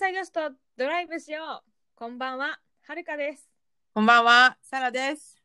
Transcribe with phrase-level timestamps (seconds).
[0.00, 0.40] 西女子と
[0.78, 1.70] ドライブしよう。
[1.94, 2.58] こんばんは、
[2.88, 3.50] はるかです。
[3.92, 5.36] こんばんは、サラです。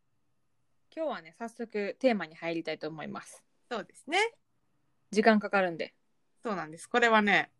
[0.95, 3.43] 今日はね、早速テーマに入りたいと思います。
[3.69, 4.17] そうですね。
[5.11, 5.93] 時間かかるんで。
[6.41, 6.87] そうなんです。
[6.87, 7.51] これはね、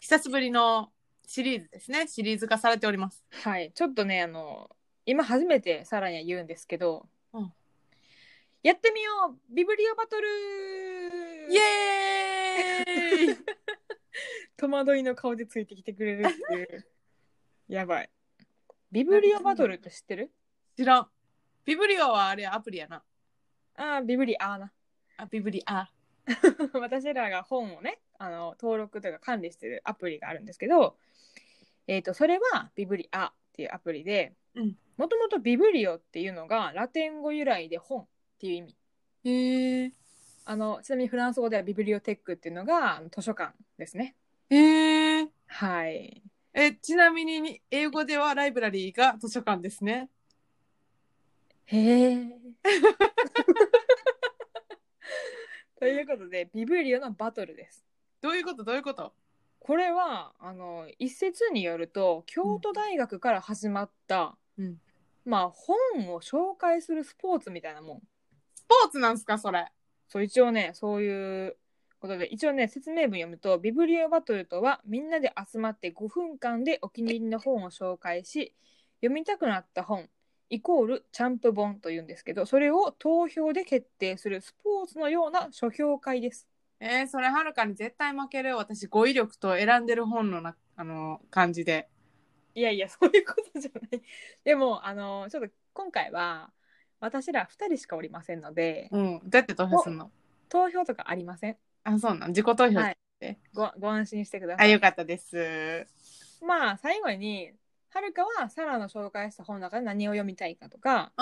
[0.00, 0.88] 久しぶりの
[1.26, 2.08] シリーズですね。
[2.08, 3.22] シリーズ化されております。
[3.42, 3.70] はい。
[3.74, 4.70] ちょっとね、あの、
[5.04, 7.52] 今初めてサラには言うんですけど、うん
[8.62, 10.28] やってみようビブリオバトル
[11.52, 13.36] イエーイ
[14.56, 16.86] 戸惑いの顔でついてきてくれるっていう。
[17.68, 18.10] やばい。
[18.90, 20.32] ビブリオバトルって知ってる？
[20.76, 21.10] 知らん。
[21.64, 23.04] ビブリオはあれアプリやな。
[23.74, 24.72] ああ、ビブリアーな。
[25.16, 25.90] あ、ビブリア。
[26.74, 30.96] 私らが本をねあの登録というか管理してるアプリがあるんですけど、
[31.86, 38.06] えー、とそれはビブリアっていうアプリでうんもともとビブリオっていうのがラテン語由来で本っ
[38.38, 38.76] ていう意味
[39.24, 39.92] へえ。
[40.44, 44.16] あのちなみにフランス語ではビブリオテックっていうのが図書館ですね。
[44.50, 45.28] へえ。
[45.46, 46.22] はい。
[46.54, 50.10] え、ちなみに英語ではライブラリーが図書館ですね。
[51.66, 52.38] へえ
[55.78, 57.84] ということでビブリオのバトルです。
[58.20, 58.64] どういうこと？
[58.64, 59.14] どういうこと？
[59.60, 64.80] これはあの一説によると京都大学から始まった、うん。
[65.24, 65.76] まあ本
[66.12, 68.02] を紹介するスポーツみたいなもん。
[68.54, 69.38] スポーツなんすか？
[69.38, 69.66] それ。
[70.12, 71.56] そう一応ねそういう
[71.98, 78.54] ことで一応ね説明文読むとビブリオバトルとはみんなで集まって5分間でお気に入りの本を紹介し
[79.00, 80.10] 読みたくなった本
[80.50, 86.46] イコールチャンプ本というんですけどそれを投票で決定するスポーツのような書評会です
[86.84, 88.56] えー、それはるかに絶対負けるよ。
[88.56, 91.88] 私、語彙力と選んでる本のな、あの、感じで。
[92.56, 94.02] いやいや、そういうことじゃない。
[94.42, 96.50] でも、あの、ちょっと今回は、
[97.02, 99.18] 私ら2人しかおりませんので、うん。
[99.24, 100.10] どうやって投票するの？
[100.48, 101.56] 投票とかありません。
[101.82, 102.28] あ、そうなん。
[102.28, 102.78] 自己投票。
[102.78, 102.96] はい
[103.54, 104.72] ごご安心してくださあ、い。
[104.72, 105.86] よかったです。
[106.44, 107.52] まあ、最後に、
[107.90, 111.12] はるかはサラの紹介した本の中で何を読みたいかとか、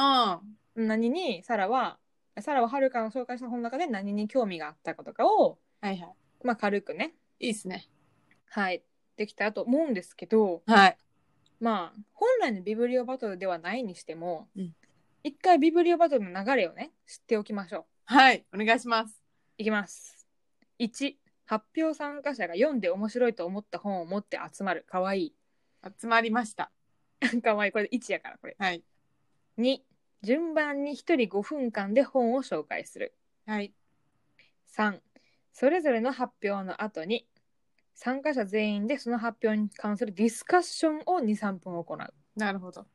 [0.76, 0.86] うん。
[0.88, 1.98] 何にサラは、
[2.40, 6.14] サラははるかの紹介した本の中で何に興味があったかとかを、はいはい。
[6.42, 7.86] まあ、軽くね、いいっすね。
[8.48, 8.82] はい、
[9.16, 10.96] できたらと思うんですけど、はい。
[11.60, 14.74] まあ、本来のビブリオバトルではないにしても、うん
[15.22, 17.84] 一回ビブリオバトルの流れをね、知っておきましょう。
[18.06, 18.46] はい。
[18.54, 19.22] お願いします。
[19.58, 20.26] いきます。
[20.78, 21.14] 1、
[21.44, 24.86] 発表参加者が読んで面白いと思った本を持って集まる。
[24.88, 25.34] かわい
[26.00, 26.70] 集まりました。
[27.20, 27.40] い。
[27.42, 27.72] かわいい。
[27.72, 28.56] これ1やから、これ。
[28.58, 28.82] はい。
[29.58, 29.82] 2、
[30.22, 33.14] 順番に1人5分間で本を紹介する。
[33.44, 33.74] はい。
[34.74, 35.00] 3、
[35.52, 37.28] それぞれの発表の後に、
[37.94, 42.14] 参加者全員でその発表に関するディスカッションを2、3分行う。
[42.36, 42.86] なるほど。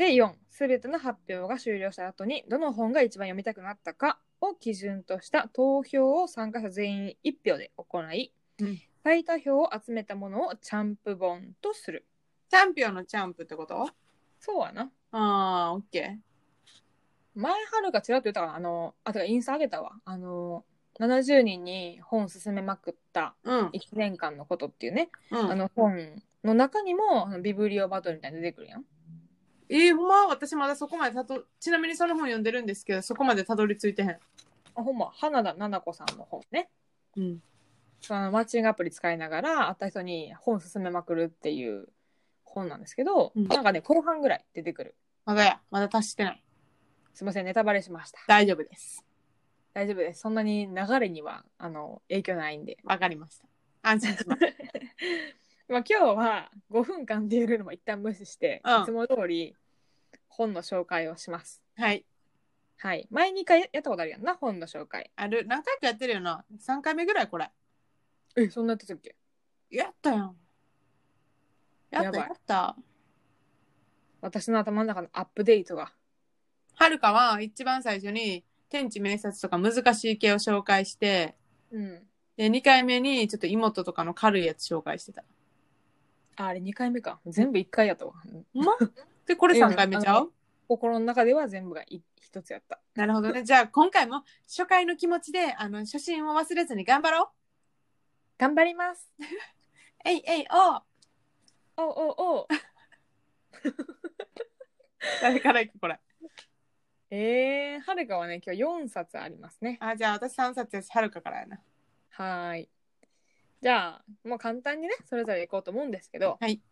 [0.00, 12.06] で、4、すべての発表が終了した後に、どの本が一番読みたくなったかを基準とした投票を参加者全員1票で行い、うん最多票を集めたものをチャンプ本とする。
[12.50, 13.88] チャンピオンのチャンプってこと？
[14.38, 14.90] そうやな。
[15.12, 16.18] ああ、オッケ
[17.34, 19.92] 前春がちらっと言ったから、あの、あ、てかインスタあげたわ。
[20.04, 20.64] あの、
[20.98, 23.50] 70人に本進めまくったー。
[23.50, 23.66] うん。
[23.68, 25.50] 1年間のことっていうね、うん。
[25.50, 28.84] あの本の中にもビブリオバトルみたいなの出てくるやん。
[29.70, 34.10] えー、ほんま私まだそこまでたと、ちなみにその本読んでるんですけど、そこまでたどり着いてへん。
[34.10, 34.18] あ
[34.74, 36.68] ほんま、花田々子さんの本ね。
[37.16, 37.42] うん。
[38.00, 41.88] そのマッチングアプリ使いながら会った人に本進めまくるっていう
[42.44, 44.94] 本なんですけど、うんなんかね後半ぐらい出てくる
[45.24, 45.60] まだや。
[45.70, 46.42] まだ達してない。
[47.14, 49.04] すいませんネタバレしました大丈夫です。
[49.74, 53.44] 大丈夫ですそんなに流れにはあの影響ないんで、わかりました。
[53.82, 54.40] 安心します。
[55.68, 59.54] まあ、今日は5分間っていうルールも一旦無視して、うんいつも通り
[60.30, 62.04] 本の紹介をしますはい。
[62.78, 65.44] はい前2回やったことあるやんな本の紹介ある。
[65.46, 66.46] 何回かやってるよな。
[66.66, 67.50] 3回目ぐらいこれ。
[68.36, 69.14] えそんなやってたっけ？
[69.70, 70.36] やったやん。
[71.90, 72.76] やったやばいやった。
[74.22, 75.92] 私の頭の中のアップデートが
[76.74, 81.36] はるかは一番最初に天地明察とか難しい系を紹介して、
[81.70, 82.06] うん
[82.36, 85.22] で、2回目にちょっと妹とかの軽いやつ紹介してた。
[86.36, 88.72] ああれ2回目か全部1回やったわほんま？
[89.30, 90.32] で、これ3回目ちゃう？
[90.66, 92.80] 心の中では全部がい一つやった。
[92.96, 93.44] なるほどね。
[93.44, 97.28] じゃあ今回も初回の気持ちで、あの、初心を忘れずに頑張ろう。
[98.38, 99.08] 頑張ります。
[100.04, 100.82] えいえいおう。
[101.76, 102.46] おうおうおう。
[105.22, 106.00] 誰から行くこれ？
[107.12, 109.78] えー、はるかはね今日4冊ありますね。
[109.80, 111.60] あ、じゃあ私3冊やし、はるかからやな。
[112.10, 112.70] はーい。
[113.62, 116.62] じゃあもう簡単にねそれぞれいこうと思うんですけどはい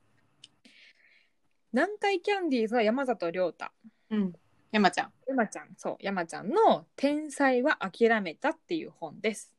[1.79, 3.67] 南海キャンディーズは山里亮太
[4.11, 4.33] うん。
[4.73, 5.13] 山ちゃん。
[5.29, 9.55] 山ちゃんそう山ちゃんの「天才は諦めた」っていう本です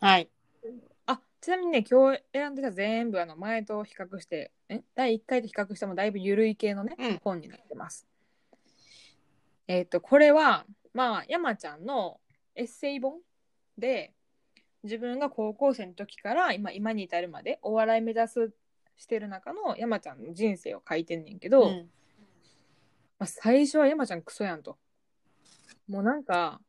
[0.00, 0.28] はい。
[1.06, 8.08] あちなみにね今日選んでた全部あの前と比較してえ第1回と比較してもだいぶ緩い系のね、うん本になってます。
[9.68, 12.18] えっ、とこれはまあ山ちゃんの
[12.56, 13.20] エッセイ本
[13.78, 14.14] で
[14.82, 18.52] 自分が高校生の時から今今に至るまでお笑い目指す
[18.98, 21.90] してる中の山ちゃんの人生を書いてんねんけど、うん
[23.18, 24.76] まあ、最初は山ちゃんクソやんと。
[25.88, 26.60] もうなんか、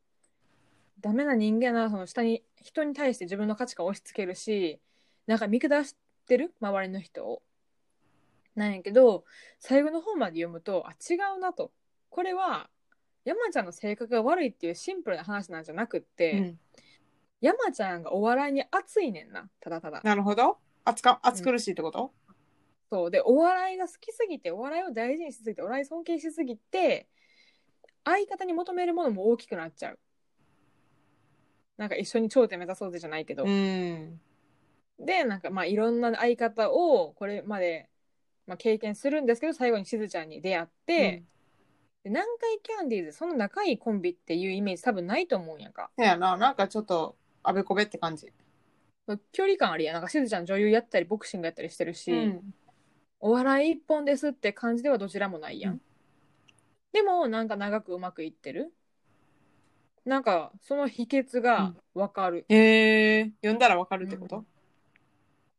[1.00, 4.80] ダメな人間やな、その下に、人に対して自分の価値観を押し付けるし、
[5.26, 5.96] なんか見下し
[6.26, 6.54] てる？
[6.60, 7.42] 周りの人を。
[8.54, 9.24] なんやけど、
[9.58, 11.72] 最後の方まで読むと、あ、違うなと。
[12.08, 12.70] これは、
[13.24, 16.58] 山ちゃんの性格が悪いっていうシンプルな話なんじゃなくって、うん
[17.42, 20.02] 山ちゃんがお笑いに熱いねんな、ただただ。
[20.04, 20.58] なるほど。
[20.84, 22.12] 熱か熱苦しいってこと、
[22.90, 27.06] そうでお笑いが好きすぎてお笑いを大事にしすぎてお笑い尊敬しすぎて
[28.04, 29.98] 相方に求めるものも大きくなっちゃう
[31.76, 34.20] なんか一緒に頂点目指そうぜじゃないけど、うん。
[34.98, 37.88] でなんかまあいろんな相方をこれまで、
[38.46, 41.24] まあ、経験するんですけど最後にしずちゃんに出会って、
[42.04, 46.04] で南海キャンディーズそんな仲いいコンビっていうイメージ多分ないと思うんやんかうん。
[46.04, 48.30] やな、なんかちょっと、あべこべって感じ。
[49.32, 52.54] 距離感あるやんなんかしずちゃん女優やったりボクシングやったりしてるし、うん。
[53.20, 55.72] お笑い一本ですって感じではどちらもないやん。
[55.74, 55.80] うん
[56.92, 58.72] でもなんか長くうまくいってる。
[60.04, 62.44] なんかその秘訣がわかる。
[62.48, 64.44] へえ、読んだらわかるってこと、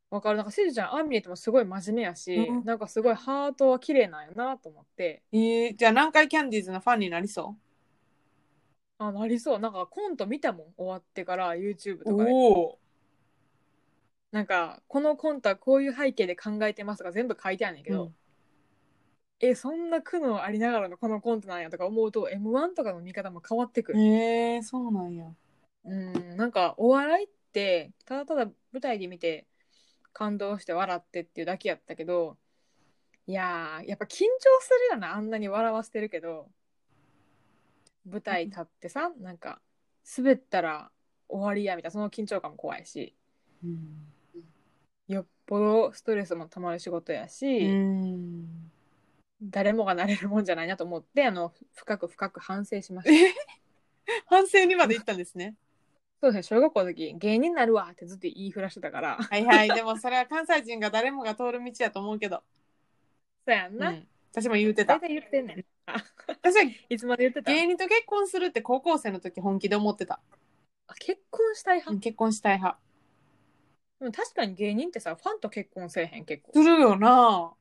[0.09, 0.37] わかる。
[0.37, 5.23] なんかしずちゃんあん見えてもすごい真面目やし、うんなんかすごいハートは綺麗なんやなと思って。
[5.31, 7.55] えー、じゃあ南海キャンディーズのファンになりそ
[8.97, 9.59] あ、なりそう。
[9.59, 10.67] なんかコント見たもん。
[10.75, 12.31] 終わってから YouTube うとかで。
[12.31, 12.79] おお。
[14.31, 18.11] なんかこのコントはこういう背景で考えてますとか全部書いてあるんだけど、
[19.41, 23.99] え、そんな苦悩ありながらのこのコントなんやとか思うと M1 とかの見方も変わってくる。
[23.99, 25.25] へえ、そうなんや。
[25.83, 29.47] うん、なんかお笑いってただただ舞台で見て
[30.13, 32.37] 感動して笑ってっていうだけやったけど
[33.25, 34.17] いやーやっぱ緊張
[34.61, 36.47] するよなあんなに笑わせてるけど
[38.05, 39.59] 舞台立ってさなんか
[40.17, 40.91] 滑ったら
[41.27, 43.15] 終わりやみたいなその緊張感も怖いし
[43.63, 44.11] うん。
[45.07, 48.71] よっぽどストレスもたまる仕事やし、うん。
[49.43, 53.41] 誰もがなれるもんじゃないなと思ってあの深く深く反省しました。
[54.27, 55.55] 反省にまで行ったんですね。
[56.21, 59.69] そうですね小学校の時芸人になるわってずっと言いふらしてたからはいはい。
[59.69, 62.43] でもそれは関西人が誰もが通る道やと思うけど。
[63.45, 64.07] そうやんな、うん。
[64.31, 64.95] 私も言うてた。
[64.95, 65.95] 大体言ってんねんあ
[66.27, 67.51] 私はいつまで言ってた？
[67.51, 70.21] 芸人と結婚するって高校生の時本気で思ってた。
[70.87, 72.79] あ結婚したい派、うん結婚したい派。
[74.01, 77.53] でも確かに芸人ってさファンと結婚せえへん結構するよな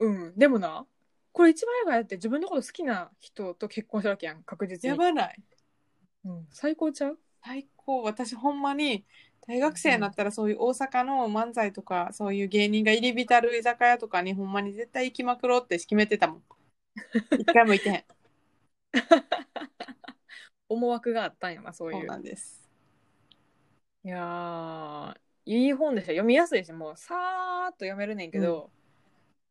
[0.00, 0.86] うんでもな
[1.32, 5.42] これ一番やばいやって自分のこと好きな人と結婚したわけやん確実に、やばない。
[6.24, 7.18] うん、最高ちゃう？
[7.44, 8.02] 最高。
[8.02, 9.04] 私ほんまに
[9.46, 16.42] 大学生になったらそういう大阪の漫才とかそういう芸人が入り浸る居酒屋とかにほんまに絶対行きまくろうって決めてたもん。
[17.36, 18.04] 一回も行ってへん。
[20.68, 22.64] 思惑があったんやなそうそいううなんです。
[24.04, 28.70] いやーいい本でした読みやすいしもうさーっと読めるねんけど、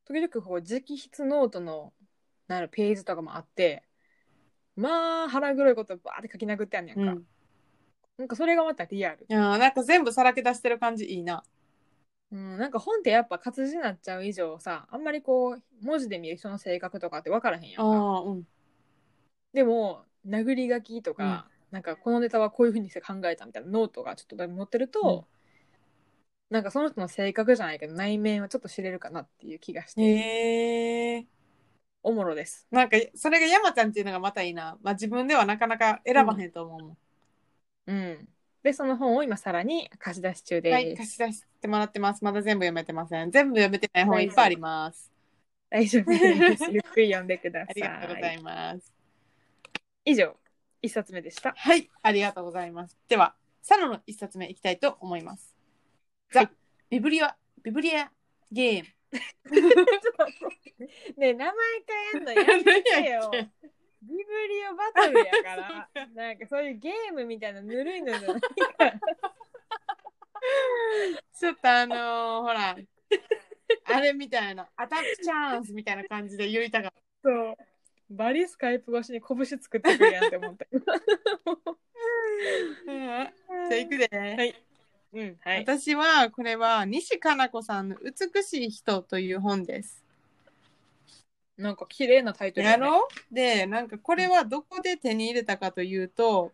[0.06, 1.94] 時々こう直筆ノートの
[2.48, 3.84] なんやろページとかもあって
[4.76, 7.24] まあ腹黒いことバーって書き殴ってあんねやんか、うん。
[8.18, 9.26] なんかそれがまたリアル。
[9.30, 11.44] いやーなんか全部さらけ出してる感じいいな。
[12.32, 17.84] うん、なんか本ってやっぱ活字になっちゃう以上さあんまりこう文字で見る人の性格とかって分からへんやんか。
[18.22, 18.48] うん。
[19.54, 25.28] でも殴り書きとか、なんかこのネタはこういうふうにして考えたみたいなノートがちょっとだけ載ってると、
[26.54, 31.26] なんかその人の性格じゃないけど内面はちょっと知れるかなっていう気がして、へえ。
[32.04, 34.78] おもろですなんかそれが山ちゃんっていうのがまたいいな。
[34.84, 36.98] まあ自分ではなかなか選ばへんと思うもん。
[37.88, 38.28] うん
[38.62, 42.24] でその本を今さらに貸し出し中です、はい、貸し出してもらってます。
[42.24, 43.32] まだ全部読めてません。
[43.32, 45.12] 全部読めてない本いっぱいあります。
[45.72, 48.94] 大丈夫です ゆっくり読んでくださいありがとうございます。
[50.06, 50.38] 以上
[50.84, 52.96] 一冊目でしたはい、ありがとうございます。
[53.08, 53.34] では、
[53.64, 55.53] サロの一冊目いきたいと思います。
[56.34, 56.50] ザ・
[56.90, 58.12] ビブリア、ビブリア
[58.52, 58.90] ゲーム。
[61.18, 61.54] ねえ名前
[62.12, 63.30] 変えんのやめてよ
[64.02, 64.16] ビブ
[64.48, 68.50] リオバトルやから、 なんかそういうゲームみたいなぬるいのじゃないか
[68.80, 69.00] ら。
[71.34, 72.76] ちょっとあのーほら、
[73.86, 76.92] あれみたいな、アタックチャンスみたいな感じで言いたかっ
[77.24, 77.56] そう。
[78.10, 80.66] バリスカイプ越しに拳作ってくるやんって思った。
[80.66, 80.72] た。
[80.72, 83.32] うんじゃあ
[83.76, 84.10] 行くで。
[84.12, 84.56] はい。
[85.14, 85.60] うん、はい。
[85.60, 90.04] 私はこれは西加奈子さんの美しい人という本です。
[91.56, 93.08] なんか綺麗なタイトル、やろ？
[93.32, 96.52] で、なんかこれはどこで手に入れたかというと、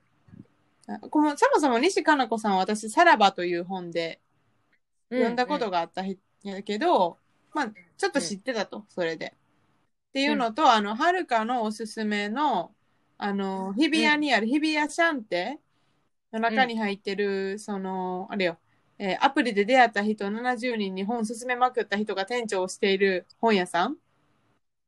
[0.88, 4.20] あこのそもそも西加奈子さんは私、さらばという本で
[5.10, 7.18] 読んだことがあった人やけど、
[7.54, 9.34] まあ、ちょっと知ってたと、それで。
[10.10, 12.72] っていうのと、あの、はるかのおすすめの、
[13.18, 15.60] あの、日比谷にある日比谷シャンテ
[16.31, 18.59] の中に入ってる、その、あれよ、
[18.98, 23.98] えーアプリで出会った人70人に本勧めまくった人が店長をしている本屋さん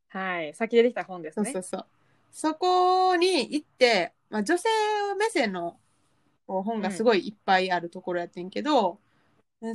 [0.10, 0.54] はい。
[0.54, 1.52] 先でできた本ですね。
[1.54, 1.86] そうそうそう。
[2.34, 4.68] そこに行って、まあ、女性
[5.18, 5.78] 目線の
[6.48, 9.00] こう本がすごいいっぱいあるところやってんけど、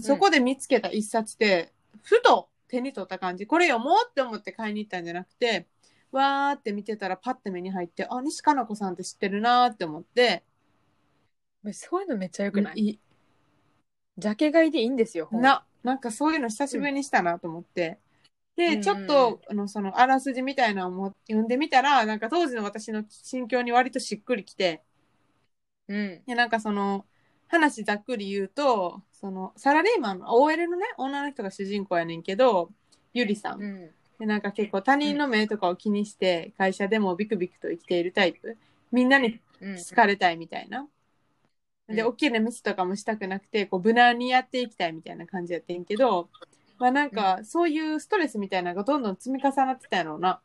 [0.01, 5.67] そこで見つけた一冊で、ふと手に取った感じ、これ読もうって思って買いに行ったんじゃなくて、
[6.13, 10.45] わーって見てたらパッて目に入って、あ、西加奈子さんって知ってるなーって思って、
[11.73, 12.99] そういうのめっちゃよくない、い
[14.19, 17.99] ジャケ買いでいいんですよ、本な、なんかそういうの久しぶりにしたなと思って。
[18.57, 24.83] で、うんちょっと、あの、その、あらすじみたいなのをも読んでみたら、なんか当時の私の心境に割としっくりきて、
[25.89, 26.23] うん。
[26.27, 27.07] で、なんかその、
[27.49, 32.71] 話ざっくり言うと、その、サラリーマンの OL のね、女の人が主人公やねんけど、
[33.13, 33.63] ゆりさん。
[33.63, 33.91] うん。
[34.19, 38.57] で、なんか結構他人の目とかを気にして、会社でもビクビクと生きているタイプ。
[38.91, 39.77] みんなにうん。
[39.77, 40.89] 好かれたいみたいな。
[41.89, 46.29] で、うん大きなミスとかもしたくなくて、こう、無難にやっていきたいみたいな感じやってんけど、
[46.79, 50.41] まあなんか、そういうストレスみたいなのがどんどん積み重なってたやろうな。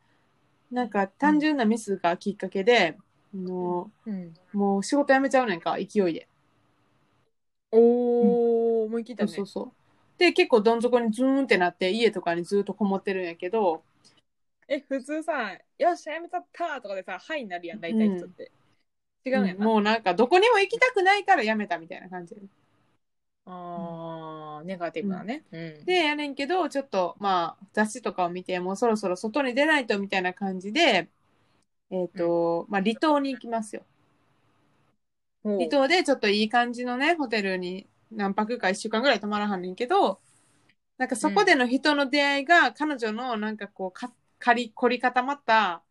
[0.72, 2.98] なんか、単純なミスがきっかけで、
[3.34, 4.34] あのうん。
[4.52, 6.28] もう仕事辞めちゃうねんか、勢いで。
[7.70, 9.28] おー、思い切ったね。
[9.28, 9.72] そうそうそう。
[10.18, 13.82] で、結構どん底にズーンってなって、家とかにずっとこもってるんやけど、
[14.68, 18.52] え、普通さ、よっしゃ、やめちゃったとかでさ、はいになるやん、大体人って。
[19.24, 19.64] 違うんやな。
[19.64, 22.36] もうなんか、どこにも行きたくないから辞めたみたいな感じ
[23.46, 25.44] あー、ネガティブなね。
[25.52, 25.84] うん。
[25.84, 31.08] で、やねんけど、ちょっと、まあ、雑誌とかを見て、もうそろそろ外に出ないとみたいな感じで、
[31.90, 33.82] えっ、と、まあ、離島に行きますよ。
[35.42, 40.20] ほう離島でちょっといい感じのね、ホテルに何泊か1週間ぐらい泊まらはんねんけど、
[40.98, 45.82] なんかそこでの人の出会いが、彼女のなんかこうか、かり、凝り固まった、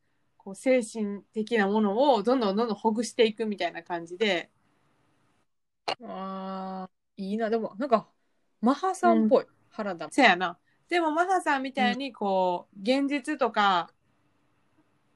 [0.44, 4.50] こう、精神的なものをどんどんどんどんほぐしていくみたいな感じで、
[6.04, 7.52] あー、いいな。
[7.52, 8.08] でも、なんか、
[8.60, 9.46] マハさんっぽい。
[9.70, 10.12] 原田も。
[10.12, 10.58] せやな。
[10.90, 13.92] でも、マハさんみたいに、こう、現実とか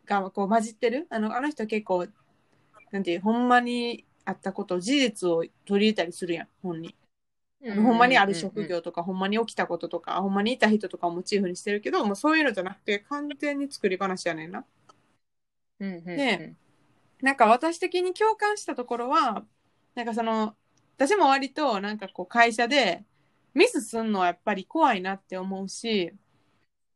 [0.05, 1.07] が、こう、混じってる？
[1.09, 2.07] あの、あの人結構、
[2.91, 6.95] なんていう、ほんまにあったこと、事実を取り入れたりするやん、本に。
[7.63, 14.65] ほんまにある職業とか、ほんまに起きたこととか、ほんまにいた人とかをモチーフにしてるけど、もうそういうのじゃなくて、完全に作り話やねんな。
[15.79, 16.47] うんうんうん。
[16.47, 16.55] ね
[17.21, 19.45] なんか私的に共感したところは、
[19.95, 20.55] なんかその、
[20.97, 23.05] 私も割となんかこう会社で
[23.53, 26.13] ミスすんのはやっぱり怖いなって思うし、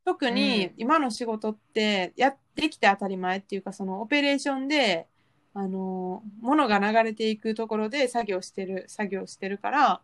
[0.05, 5.07] 特にうん今の仕事ってやってきて当たり前っていうかそのオペレーションで、
[5.53, 10.03] あの、物が流れていくところで作業してる、作業してるから、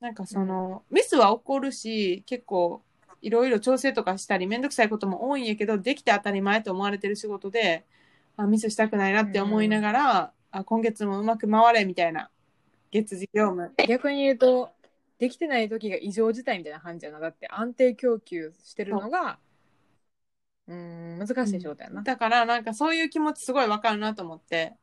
[0.00, 2.82] なんかその、ミスは起こるし、結構
[3.26, 7.84] いろいろ調整とかしたりめんどくさいことも多いんやけど、できて当たり前と思われてる仕事で、
[8.36, 12.30] あミスしたくないなって思いながら、あ今月もうまく回れみたいな
[12.92, 13.72] 月次業務。
[13.88, 14.70] 逆に言うと、
[15.18, 17.18] できてない時が異常事態みたいな感じやな。
[17.18, 19.40] だって安定供給してるのが、
[20.68, 20.74] うー
[21.16, 22.02] ん、難しい仕事やな。
[22.02, 24.74] だからなんかそういう気持ちすごいわかるなと思って。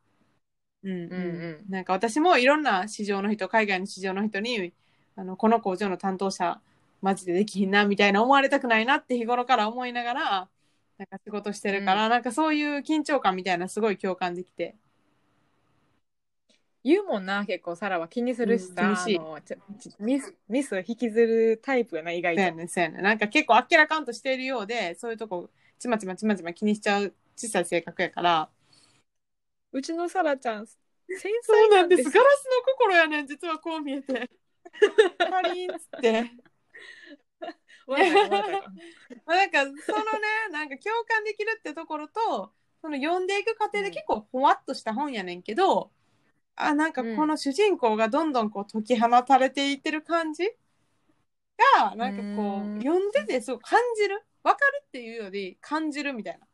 [0.83, 4.73] うんうんうんうんなんか私もいろんな市場の人、海外の市場の人に、
[5.15, 6.59] あの、この工場の担当者、
[7.03, 10.49] マジでできひんな、みたいな思われたくないなって日頃から思いながら、
[10.97, 14.75] なんか仕事してるから、なんかそういう緊張感みたいなすごい共感できて。
[16.83, 22.41] 言うもんな、結構サラは気にするしさ、うん気にしいあのちょちミス、ミス引きずるタイプやな、意外と。
[22.41, 28.49] そうやねんそうやねんなんか結構あっけらかんとしているようで、そういうとこ、ちまちまちまちま気にしちゃう小さい性格やから。
[29.71, 30.77] うちのサラちゃん、繊
[31.41, 34.29] そう細なんんですすガラスの心やねん、実はこう見えて。
[35.29, 36.31] カリーンっつって。
[39.25, 39.77] まあなんかそのね
[40.51, 45.91] なんか共感できるってところとその読んでいく過程で結構ほわっとした本やねんけど、
[46.55, 50.51] あなんかこの主人公がどんどんこう解き放たれていってる感じ
[51.77, 53.11] がなんかこう読ん。
[53.11, 54.23] でてすごい感じる？
[54.43, 56.45] わかるっていうより感じるみたいな。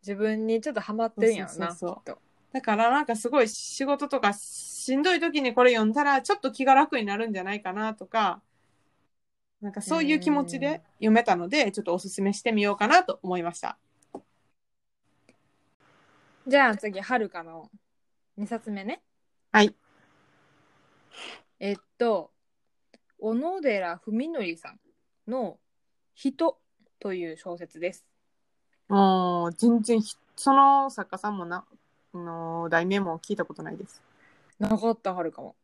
[0.00, 1.96] 自分にちょっとハマってるんやろな、そうそうそう。
[1.96, 2.18] きっと。
[2.52, 8.40] だからなんかすごい仕事とかしんどい時にこれ読んだらちょっと気が楽になるんじゃないかなとか
[9.66, 13.76] なんかそういう気持ちで読めたのでちょっとおすすめしてみようかなと思いました。
[16.46, 17.68] じゃあ次、はるかの
[18.38, 19.02] 2冊目ね。
[19.50, 19.74] はい。
[21.58, 22.30] えっと、
[23.18, 24.78] 小野寺文則さん
[25.28, 25.58] の
[26.14, 26.58] 人
[27.00, 28.06] という小説です。
[28.86, 31.64] もう全然ひその作家さんもな
[32.14, 34.00] あの題名も聞いたことないです。
[34.60, 35.56] なかった、はるかも。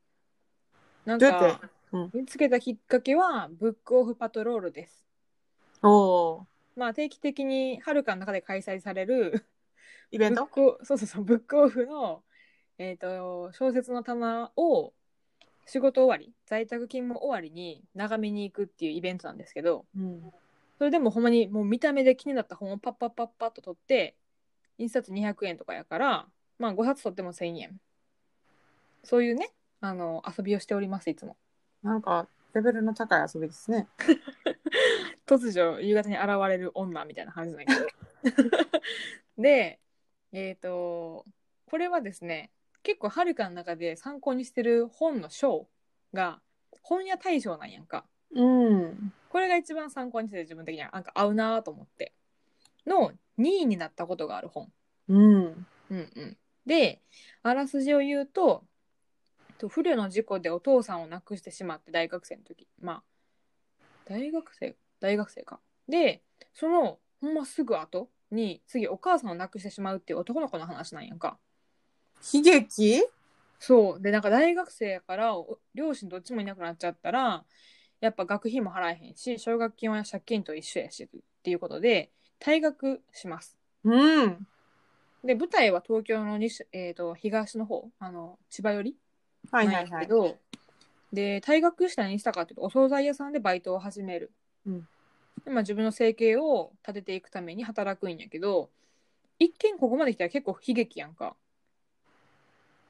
[1.04, 1.61] なんか、
[1.93, 2.11] うん。
[2.13, 5.07] 見つけたきっかけはブックオフパトロールです。
[5.83, 6.45] おー。
[6.77, 9.45] まあ定期的にはるかの中で開催される
[10.11, 10.45] イベント？
[10.47, 12.23] ブックオそうそうそうブックオフの、
[12.79, 14.93] えー、と小説の棚を
[15.67, 20.33] 仕事終わり在宅勤務終わりに眺めに行くっていうイベントなんですけどうん。
[20.79, 24.17] それでもほんまにもう見た目で気になった本をパッパッパッパッと取って
[24.79, 26.27] 印刷200円とかやから
[26.59, 27.81] まあ5冊取っても1000円
[29.05, 31.37] そういうねあの遊びをしておりますいつも
[31.83, 33.89] なんか、レベルの高い遊びですね。
[35.27, 38.43] 突如夕方に現れる女みたいな感じなんやけど
[39.39, 39.81] で
[40.33, 41.25] えっ、と
[41.67, 42.51] これはですね
[42.83, 45.69] 結構はるかの中で参考にしてる本の賞
[46.12, 46.43] が
[46.83, 49.12] 本屋大賞なんやんかうん。
[49.29, 52.12] これが一番参考にしてて自分的にはなんか合うなと思って
[52.87, 54.71] の2位になったことがある本
[55.09, 55.21] うん。
[55.25, 56.37] うんうん
[56.67, 57.03] で
[57.43, 58.65] あらすじを言うと
[59.62, 62.66] と不慮の事故でお父さんを亡くしてしまって大学生の時。
[62.81, 63.02] まあ
[64.07, 64.75] 大学生？
[64.99, 65.61] 大学生か。
[65.88, 71.38] でそのほんますぐ後に次お母さんを亡くしてしまうっていう男の子の話なんやんか。
[72.35, 73.04] 悲劇？
[73.61, 74.02] そう。
[74.02, 77.45] でなんか大学生やからお両親どっちもいなくなっちゃったら
[78.00, 81.09] やっぱ学費も払えへんし奨学金は借金と一緒やしっ
[81.45, 83.57] ていうことで退学します。
[83.85, 84.45] うん。
[85.23, 88.97] で舞台は東京の西、えー、と東の方あの千葉寄り
[89.52, 89.90] はいはいはい。
[89.90, 90.37] やけど、
[91.12, 94.32] で退学したら何したかっていうとお惣菜屋さんでバイトを始める、
[94.66, 94.88] うん。
[95.44, 98.71] でまあ、自分の生計を立てていくために働くんやけど
[99.38, 101.37] 一見ここまで来たら結構悲劇やんか。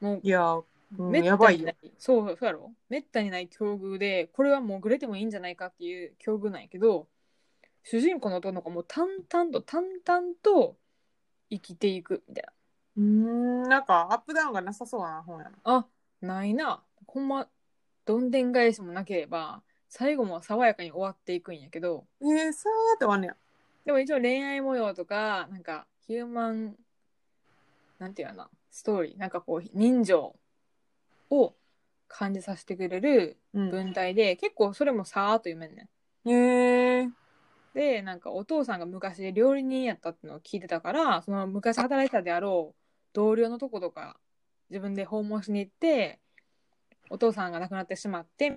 [0.00, 0.54] もういや、
[0.98, 2.70] うんめったにやばいそうそうやろ。
[2.88, 7.06] めったにない境遇でこれはもうぐれてもいいんじゃないかっていう境遇なんやけど
[7.82, 10.76] 主人公の男の子も淡々と淡々と
[11.50, 12.52] 生きていくみたいな。
[12.96, 15.52] うーん、なんかアップダウンがなさそうな本やな。
[15.64, 15.86] あ
[16.22, 17.48] ないなほんま
[18.04, 23.36] どんでん返しもなければ最後も爽やかに終わっていくんやけどえー、さーって終わんねや。
[23.84, 26.74] でも一応恋愛模様とかなんかヒューマン
[27.98, 30.34] なんていうのかなストーリーなんかこう人情
[31.30, 31.54] を
[32.08, 33.70] 感じさせてくれるうん。
[33.70, 35.88] 文体で、結構それもさーっと読めんね
[36.24, 36.30] ん。
[36.30, 37.10] へえー。
[37.74, 42.76] でなんかお父さんが昔料理人やったってのを聞いてたからその昔働いてたであろう
[43.14, 44.18] 同僚のとことか
[44.72, 46.18] 自分で訪問しに行って
[47.10, 48.56] お父さんが亡くなってしまって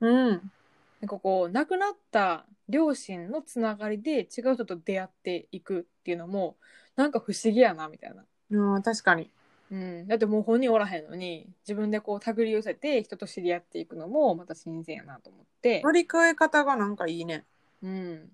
[0.00, 0.52] うん。
[1.00, 6.56] でここ亡くなった両親のつながりで違う人と出会っていくっていうのも
[6.94, 8.24] なんか不思議やなみたいな。
[8.50, 9.28] うん、確かに。
[9.72, 15.82] うん、だってもう本人おらへんのに自分でこう手繰り寄せて人と知り合っていくのもまた新鮮やなと思って。
[15.82, 17.44] 乗り越え方がなんかいいね。
[17.82, 18.28] うん。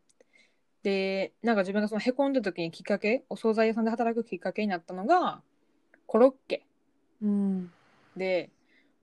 [0.83, 5.43] で、なんか自分がそのへこんだ時にきっかけ、お惣菜屋さんで働くきっかけになったのが、
[6.09, 6.63] コロッケ
[7.23, 7.71] うん。
[8.17, 8.49] で、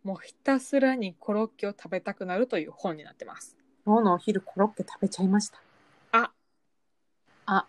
[0.04, 3.56] もうひたすらにコロッケを食べたくなるという本になってます。
[3.86, 5.62] 今日のお昼コロッケ食べちゃいました。
[6.14, 6.32] あ
[7.46, 7.68] あ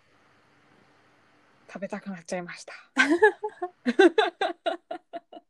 [1.71, 2.73] 食べたくなっちゃいました。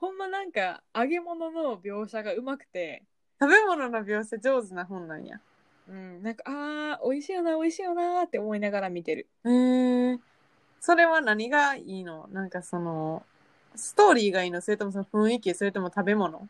[0.00, 3.04] ほんまなんか揚げ物の描写がうまくて、
[3.38, 5.38] 食べ物の描写上手な本なんや。
[5.86, 9.28] うん、なんかあー美味しいよな美味しいよなって思いながら見てる。
[9.44, 10.31] へえー。
[10.84, 12.26] それは何がいいの？
[12.32, 13.22] なんかその、
[13.76, 14.60] ストーリーがいいの？
[14.60, 15.54] それともその雰囲気？
[15.54, 16.48] それとも食べ物？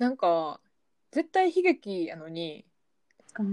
[0.00, 0.58] なんか
[1.12, 2.64] 絶対悲劇やのに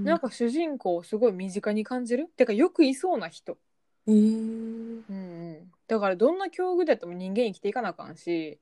[0.03, 2.27] なんか主人公をすごい身近に感じる？
[2.35, 3.59] てかよくいそうな人、
[4.07, 5.03] へえー。
[5.07, 5.13] うんう
[5.61, 8.59] ん、だからどんな境遇であっても人間生きていかなあかんし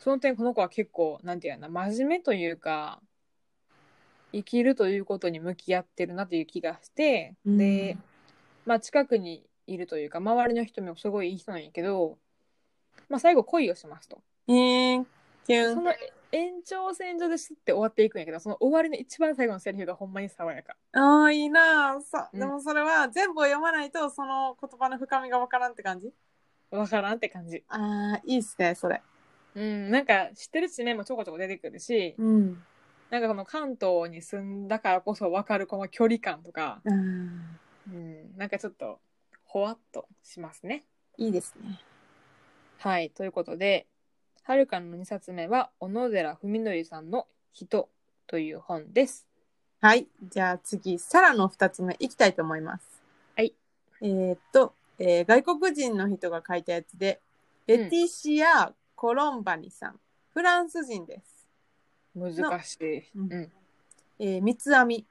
[0.00, 1.70] その点この子は結構なんていうの？
[1.70, 2.98] 真面目というか
[4.32, 7.58] 生きるということに向き合ってるなという気がして、うん。
[7.58, 7.96] で、
[8.66, 12.18] まあ、近くにいるというか周りの人もすごいいい人なんやけど、
[13.08, 14.22] まあ、最後恋をしますと。
[14.48, 15.04] えー、
[15.46, 15.74] キュン。
[15.74, 15.92] その
[16.32, 20.74] 延長線上ですって終わっていくんやけどその終わりの一番最後のセリフがほんまに爽やか。
[20.92, 26.12] ああ、いいなさ、うんでもそれは全部を読まないとその言葉の深みがわからんって感じ？
[26.70, 27.62] わからんって感じ。
[27.68, 29.00] ああ、いいっすね、それ。
[29.54, 32.62] うん、なんか知ってる地名もちょこちょこ出てくるし、うん。
[33.10, 36.92] なんかこの関東に住んだからこそ分かるこの距離感とか、あー
[37.92, 38.98] うん、なんかちょっと
[39.54, 40.82] ほわっとしますね。
[41.16, 41.78] いいですね。
[42.78, 43.86] はい、ということで、
[44.42, 47.88] はるかの2冊目は小野寺文則さんの人
[48.26, 49.28] という本です。
[49.80, 50.08] はい。
[50.28, 53.00] じゃあ次、サラの二つ目いきたいと思います。
[53.36, 53.54] はい。
[54.02, 57.20] えーっと、えー外国人の人が書いたやつで、
[57.68, 60.00] レティシア・コロンバニさん。
[60.32, 61.48] フランス人です。
[62.16, 63.04] 難しい。
[63.14, 63.52] うんうん。
[64.18, 65.06] えー三つ編み。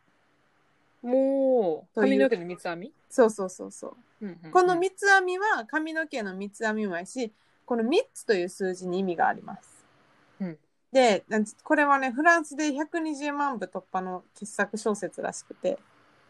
[1.03, 3.95] もう、髪の毛の三つ編み、そうそうそうそう。
[4.21, 7.31] うんうんうんこの三つ編みは髪の毛の三つ編みもやし、
[7.65, 9.85] この三つという数字に意味があります。
[10.39, 10.57] うん
[10.93, 15.79] で、なんつこれはね、フランスで120万部突破の傑作小説らしくて、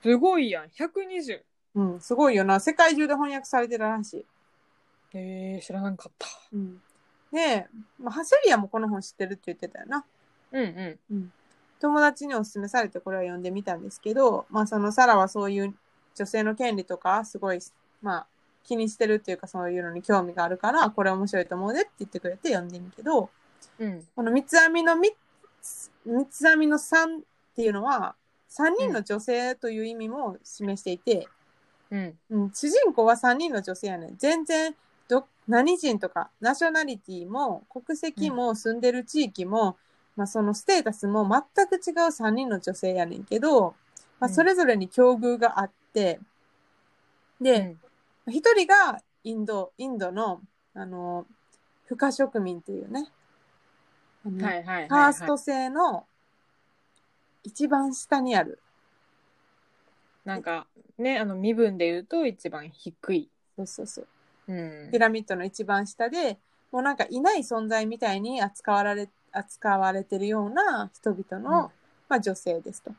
[0.02, 0.68] すごいやん。
[0.68, 1.42] 120。
[1.76, 2.60] うん、すごいよな。
[2.60, 4.26] 世界中で翻訳されてるらしい。
[5.14, 6.28] えー、知らなかった。
[6.54, 6.82] うん。
[7.32, 7.68] で、
[8.00, 10.06] まあ、ハセリアもこの本知ってるって言ってたよな。
[10.52, 11.34] うんうん。
[11.84, 15.76] 友達にお勧めされてこれは読んでみたんですけど、まあそのサラはそういう
[16.16, 17.60] 女性の権利とかすごい、
[18.02, 18.26] まあ
[18.64, 23.30] 気にしてるっていうかそういうのに興味があるから、これ面白いと思うでって言ってくれて読んでみるけど、
[23.80, 24.08] うん。
[24.16, 25.10] この三つ編みの三
[25.62, 27.22] つ、三つ編みの三っ
[27.54, 28.16] ていうのは、
[28.48, 31.28] 三人の女性という意味も示していて、
[31.92, 32.18] うん。
[32.30, 34.18] うん、主人公は3人の女性やねん。
[34.18, 34.74] 全然
[35.10, 39.76] ど、何人とか、ナショナリティも、国籍も、住んでる地域も、
[40.16, 43.76] まあ、そのステータスも全く違う3人の女性やねんけど、
[44.20, 46.20] まあ、うんそれぞれに境遇があって、
[47.42, 47.76] で、
[48.28, 50.42] 一、人がインド、インドの、
[50.74, 51.26] あの、
[51.86, 53.08] 不可植民っていうね、
[54.24, 54.88] はいはいはい、はい。
[54.88, 56.06] カースト制の
[57.44, 58.60] 一番下にある、
[60.26, 63.30] なんか、ね、あの、身分で言うと一番低い。
[63.58, 64.08] そうそうそう。
[64.48, 65.00] うんピ。
[65.00, 66.40] ラミッドの一番下で、
[66.72, 71.72] もうなんかいない存在みたいに扱われ、扱われてるような人々の、うん
[72.10, 72.92] まあ女性ですと。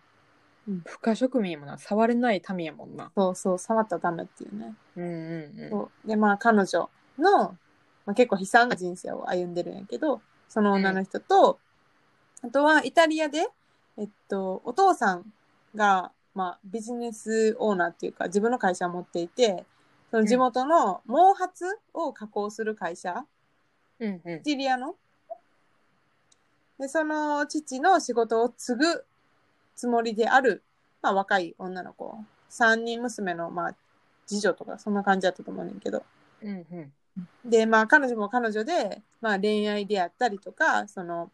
[0.87, 1.79] 不可植民やもんな。
[1.79, 3.13] 触れない民やもんな。
[3.15, 4.75] そうそう、触ったらダメっていうね。
[4.97, 5.71] うんうんうん。
[5.71, 7.49] そうで、まあ彼女の、
[8.07, 11.59] まあ、結構悲惨な人生を歩んでるんやけど、その女の人と、
[12.43, 13.47] あとはイタリアで、
[13.99, 15.33] えっと、お父さん
[15.75, 19.65] が、まあビジネスオーナーっていうか自分の会社を持っていて、
[20.11, 21.53] その地元の毛髪
[21.93, 23.25] を加工する会社、
[24.01, 24.43] うんうんシ。
[24.43, 24.97] チリアの。
[26.79, 29.05] で、その父の仕事を継ぐ
[29.77, 30.63] つもりである、
[31.03, 32.17] まあ若い女の子。
[32.49, 33.75] 三人娘の、まあ、
[34.27, 36.05] 次女とか、そんな感じだったと思うねんけど。
[36.43, 37.51] うんうん。
[37.51, 41.31] で、まあ彼女も彼女で、まあ恋愛であったりとか、その、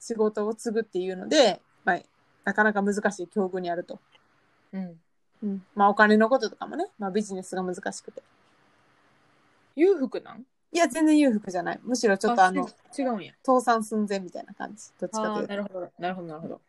[0.00, 2.00] 仕事を継ぐっていうので、まあ、
[2.44, 3.98] なかなか難しい境遇にあると。
[4.72, 5.00] うん。
[5.42, 5.66] うん。
[5.74, 8.22] まあお金のこととかもね、まあビジネスが難しくて。
[9.74, 10.44] 裕福なん？
[10.72, 11.80] いや、全然裕福じゃない。
[11.82, 13.32] むしろちょっとあの、違うんや。
[13.44, 14.90] 倒産寸前みたいな感じ。
[15.00, 15.92] どっちかというとなるほど。
[15.98, 16.60] なるほど、なるほど。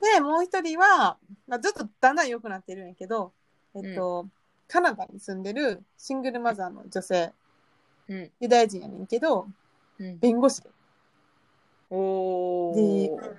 [0.00, 3.32] で、もう一人は、まあ、ちょっとだんだん良くなってるんやけど、
[3.74, 4.28] えっと、
[4.68, 7.32] カナダに住んでるシングルマザーの女性、
[8.08, 8.30] うん。
[8.40, 9.46] ユダヤ人やねんけど、
[9.98, 10.18] うん。
[10.18, 10.70] 弁護士で。
[11.90, 13.36] おでー。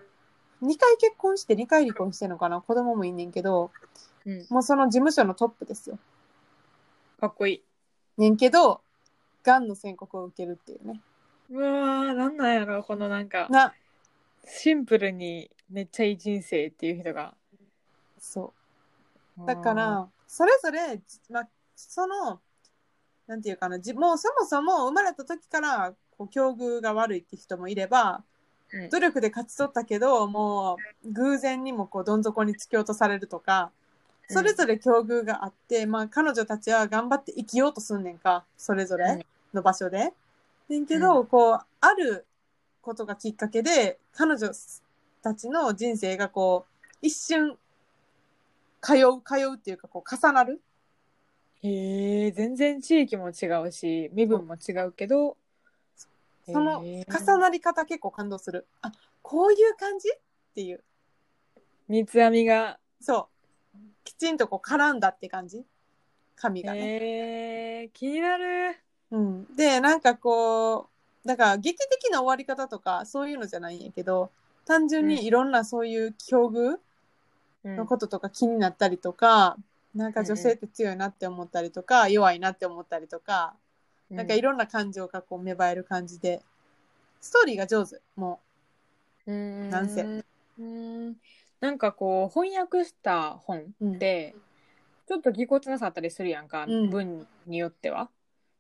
[0.61, 2.61] 2回結婚して2回離婚してんのかな？
[2.61, 3.71] 子供もいんねんけど、
[4.25, 4.45] うん。
[4.49, 5.97] もうその事務所のトップですよ。
[7.19, 7.63] かっこいい。
[8.21, 8.81] ねんけど、
[9.43, 11.01] がんの宣告を受けるっていうね。
[11.49, 13.73] うわー、なんなんやろ、このなんか、な、
[14.45, 17.33] シンプルにめっちゃいい人生っていう人が。
[18.19, 18.53] そ
[19.37, 19.45] う。
[19.45, 22.39] だから、それぞれ、まあ、その、
[23.27, 28.23] なんていうかな、じもうそもそも生まれた時から、こう、境遇が悪いって人もいれば、
[28.73, 33.71] うん、努力で勝ち取ったけど、もう、偶然にもこう、どん底に突き落とされるとか、
[34.29, 40.13] それぞれ境遇があって、まあ、彼女たちは頑張って生きようとすんねんか、それぞれの場所で。
[40.69, 42.25] ねんけど、こう、ある
[42.81, 44.49] ことがきっかけで、彼女
[45.21, 47.57] たちの人生がこう、一瞬、
[48.81, 50.61] 通う、通うっていうか、こう、重なる。
[51.63, 55.37] へえ、全然地域も違うし、身分も違うけど、
[56.43, 58.65] その重なり方結構感動する。
[58.81, 60.09] あ、こういう感じ？
[60.11, 60.19] っ
[60.55, 60.83] ていう。
[61.87, 63.29] 三つ編みが、そ
[63.75, 63.77] う。
[64.03, 65.63] きちんとこう絡んだって感じ？
[66.35, 66.79] 髪がね。
[66.79, 68.75] へえ、気になる。
[69.11, 69.55] うん。
[69.55, 70.89] で、なんかこ
[71.25, 74.31] う、だから劇的な終わり方とかそういうのじゃないんやけど、
[74.65, 76.77] 単純にいろんなそういう境遇
[77.63, 77.75] うん。
[77.75, 79.57] のこととか気になったりとか、
[79.93, 83.55] なんか女性って強いなって思ったりとか、弱いなって思ったりとか、
[84.09, 86.41] なんかいろんな感情がこう芽生える感じで、
[87.19, 88.01] ストーリーが上手。
[88.15, 88.39] も
[89.27, 89.31] う。
[89.31, 89.69] ん。
[89.69, 90.05] なんせ。
[90.59, 91.15] うん。
[91.59, 94.35] なんかこう翻訳した本って、
[95.07, 96.89] ちょっとぎこちなさあったりするやんか、うん。
[96.89, 98.09] 文によっては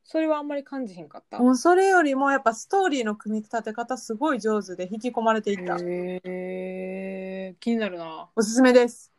[0.03, 1.37] それはあんまり感じひんかった？
[1.37, 1.43] う。
[1.43, 5.77] もうそれよりもやっぱストーリーの組み立て方すごい上手で引き込まれていった。
[5.77, 9.11] へえ気になるなおすすめです。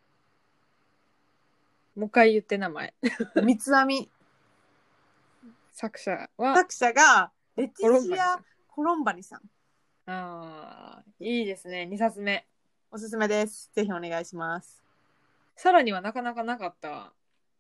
[1.97, 2.95] もう一回言って名前
[3.43, 4.11] 三つ編み。
[5.73, 6.57] 作者は？
[6.57, 9.41] 作者がレティシア・コロンバニさん。
[10.07, 12.45] あーいいですね2冊目
[12.91, 13.71] おすすめです。
[13.75, 14.83] ぜひお願いします。
[15.57, 17.13] さらにはなかなかなかった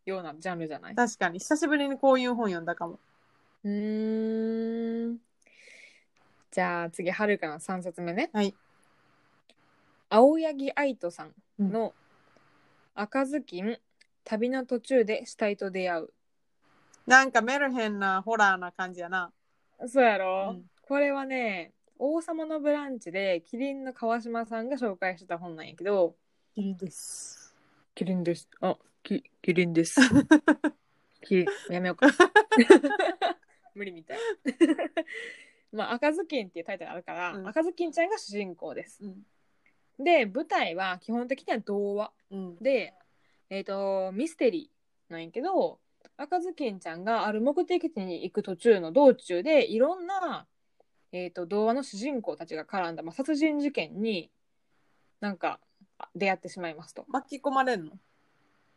[0.05, 0.95] ようなジャンルじゃない？
[0.95, 2.99] 確かに久しぶりにこういう本読んだかも。
[3.65, 5.19] うーん。
[6.51, 8.31] じゃあ次はるかの3冊目ね。
[8.33, 8.55] はい。
[10.11, 11.95] 青柳愛斗さんの
[12.95, 13.79] 「赤ずきん
[14.25, 16.13] 旅の途中で死体と出会う。
[17.07, 19.33] なんかメルヘンなホラーな感じやな。」
[19.89, 20.71] そうやろ、うん。
[20.83, 26.15] これはね王様のブランチでキリンの川島さんが紹介してた本なんやけど。
[26.55, 27.55] キリンです。
[27.95, 28.49] キリンです。
[28.61, 30.01] あキキリンです。
[31.23, 32.09] キリンやめようか
[33.75, 34.19] 無理みたい。
[35.73, 37.49] まあ赤ずきんっていうタイトルあるから、うん。
[37.49, 39.05] 赤ずきんちゃんが主人公です。
[39.05, 39.27] うん。
[39.99, 42.13] で舞台は基本的には童話。
[42.31, 42.57] うん。
[42.57, 42.95] で
[43.51, 45.79] えっ、とミステリーなんやけど
[46.17, 50.47] 赤ずきんちゃんがある目的地に行く途中の道中でいろんな、
[51.13, 54.31] えー、と童話の主人公たちが絡んだ、まあ、殺人事件に
[55.21, 55.61] なんか
[55.99, 57.05] あ出会ってしまいますと。
[57.09, 57.93] 巻き込まれんの？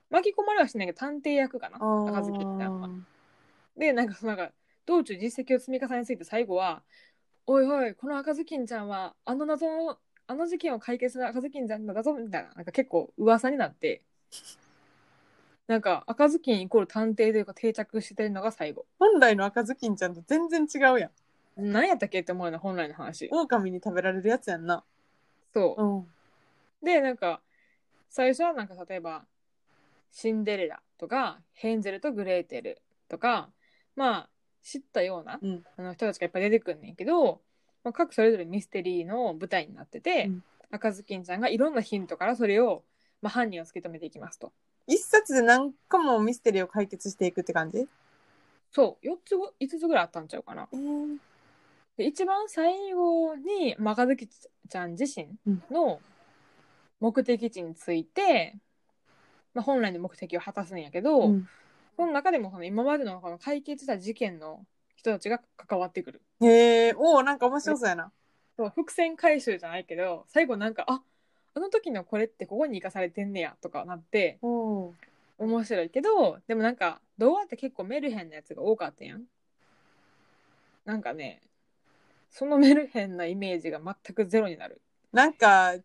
[0.10, 1.78] 巻き込まれはしないけど探偵役かな。
[1.80, 3.02] あ赤ずきんちゃんはー
[3.78, 4.52] でなんかなんか
[4.86, 6.84] 道中実績を積み重ねすぎて最後は
[7.48, 14.02] 「おいおいこの赤ずきんちゃんはあの謎のあの事件を解決する赤ずきんちゃんだぞ」みたいななんか結構噂になって
[15.68, 21.12] なんか赤ずきんイコール探偵というか定着してるのが最後本来の赤ずきんちゃんと全然違うやん。
[21.58, 24.84] 何やったっけって思うような本来の話狼に食べられるやつやんな。
[25.54, 26.08] そううん。
[26.84, 27.42] でなんか
[28.10, 29.26] 最初はなんか例えば
[30.12, 33.50] シンデレラとかヘンゼルとグレーテルとか
[33.96, 34.30] まあ
[34.66, 35.64] 知ったような、うん。
[35.78, 37.40] あの人たちがいっぱい出てくんねんけど、
[37.84, 40.44] まあ、各それぞれミステリーの舞台になってて、うん。
[40.72, 42.84] 赤ずきんちゃんがいろんなヒントからそれを、
[43.22, 44.52] まあ、犯人を突き止めていきますと。
[44.88, 47.88] 一冊で何個もミステリーを解決していくって感じ？
[48.72, 49.06] そう。
[49.06, 50.68] 4つご5つぐらいあったんちゃうかな。
[50.74, 51.18] えー、
[51.98, 55.38] で一番最後に、まあ、赤ずきちゃん自身
[55.70, 56.00] の
[57.00, 58.58] 目的地について、
[59.54, 61.48] まあ、本来の目的を果たすんやけど、うん
[61.96, 66.22] その中でもその今までのこの解決した事件の人たちが関わってくる。
[66.42, 68.12] へえおおなんか面白そうやな。
[68.58, 71.02] そう伏線回収じゃないけど最後なんかあ
[71.54, 74.94] あの時のこれってここに生かされてんねやとかなってお
[75.38, 79.24] 面白いけどでもなんか童話って結構メルヘンなやつが多かったやん。
[80.86, 81.42] なんかね
[82.30, 84.82] そのメルヘンなイメージが全くゼロになる。
[85.14, 85.80] なんか違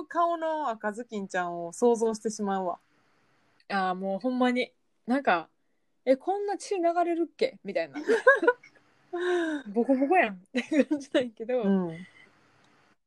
[0.00, 2.78] う顔の赤ずきんちゃんを想像してしまうわ。
[3.68, 4.72] ああもうほんまに
[5.06, 5.48] なんか
[6.06, 7.58] えこんな血流れるっけ？
[7.64, 7.98] みたいな
[9.68, 11.96] ボコボコやんって感じなんやけど、うん。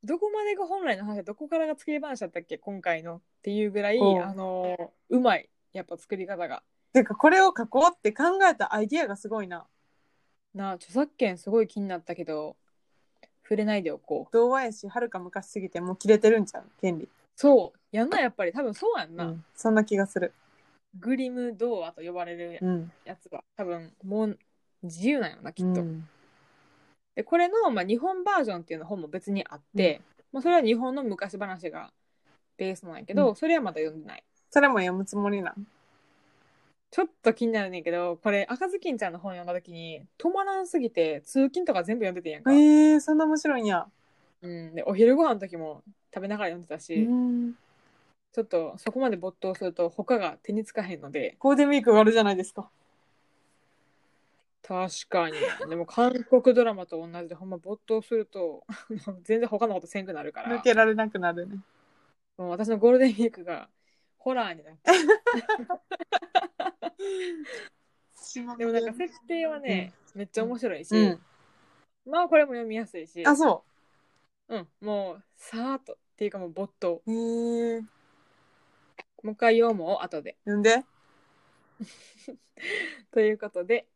[0.04, 2.58] どこまでが本来の話でどこからが作り話だったっけ？
[2.58, 3.16] 今回の。
[3.16, 4.20] っていうぐらいおう。
[4.20, 5.48] あのうまい。
[5.72, 6.62] やっぱ作り方が。
[6.92, 9.66] てかこれを書こうって考えたアイディアがすごいな。
[10.54, 12.56] な著作権すごい気になったけど
[13.44, 14.32] 触れないでおこう。
[14.32, 16.64] 童話やし、はるか昔すぎてもう切れてるんちゃう？
[16.80, 17.08] 権利。
[17.36, 17.78] そう。
[17.96, 18.52] やんなやっぱり。
[18.52, 19.44] 多分そうやんな、うん。
[19.54, 20.34] そんな気がする。
[20.98, 22.92] グリム童話と呼ばれるうん。
[23.04, 24.38] やつは多分もう
[24.82, 26.08] 自由なんやろなきっと、うん
[27.16, 30.00] でこれの、まあ、日本バージョンっていうの本も別にあって、
[30.32, 31.90] まあ、それは日本の昔話が
[32.56, 35.66] ベースなんやけど、うんそれはまだ読んでないそれも読むつもりなん？
[36.92, 43.86] ちょっと気になるねんけどこれ赤ずきんちゃんの本読んだ時に止まらんすぎて通勤とか全部読んでてんやんか、えー、そんな面白いんや。
[44.42, 45.82] うん、でお昼ご飯の時も
[46.14, 47.54] 食べながら読んでたし、うん。
[48.32, 51.36] ちょっとそこまで没頭すると他が手につかへんので。
[51.38, 52.70] ゴールデンウィークがあるじゃないですか。
[54.62, 55.36] 確かに。
[55.68, 58.64] でも韓国ドラマと同じでほんま没頭すると
[59.24, 60.56] 全然他のことせんくなるから。
[60.58, 61.56] 抜けられなくなるね。
[62.36, 63.68] もう私のゴールデンウィークが
[64.18, 64.92] ホラーになって。
[68.58, 71.20] でもなんか設定はね、めっちゃ面白いし、うん。
[72.06, 73.26] まあこれも読みやすいし。
[73.26, 73.64] あ、そ
[74.48, 74.56] う。
[74.56, 75.94] ん、もうさーっと。
[75.94, 77.02] っていうかもう没頭。
[77.06, 77.10] う。
[77.10, 77.82] へえ。
[79.22, 80.84] もう一回読もう後で読んで？
[83.10, 83.86] ということで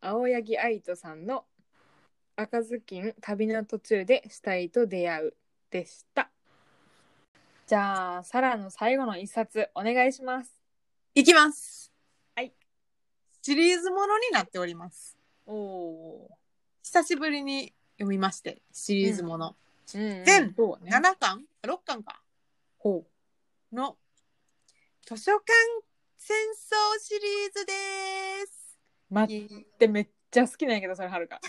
[0.00, 1.44] 青柳愛人さんの
[2.36, 5.36] 「赤ずきん旅の途中で死体と出会う」
[5.70, 6.30] でした
[7.66, 10.62] じゃあサラの最後の一冊お願いします
[11.14, 11.92] いきます。
[12.34, 12.54] はい。
[13.42, 15.18] シリーズものになっております。
[15.44, 16.30] おお
[16.82, 19.54] 久しぶりに読みまして、シリーズもの。
[19.88, 22.22] ー、うんうん、全そうね7巻 ?6 巻か。
[22.78, 23.04] ほ
[23.72, 23.98] の
[25.04, 25.52] 図書館
[26.16, 27.72] 戦争シリーズで
[28.46, 28.78] す。
[29.10, 31.40] う待ってめっちゃ好きなんやけどそれはるか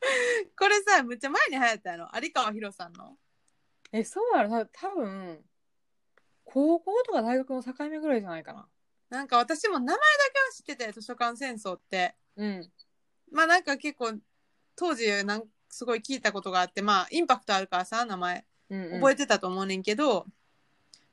[0.56, 2.10] これさ、むっちゃ前に流行ったやろ。
[2.14, 3.18] 有川博さんの。
[3.90, 5.44] えそうやろた多分
[6.44, 8.68] 高校とか大学の境目ぐらいじゃないかな
[9.10, 10.00] なんか私も名前だ
[10.32, 12.14] けは知ってて、図書館戦争って。
[12.36, 12.72] うん
[13.30, 14.14] まあなんか結構、
[14.76, 20.26] 当時なんすごい聞いたことがあって、まあインパクトあるからさ、名前うんうん覚えてたと思うねんけど、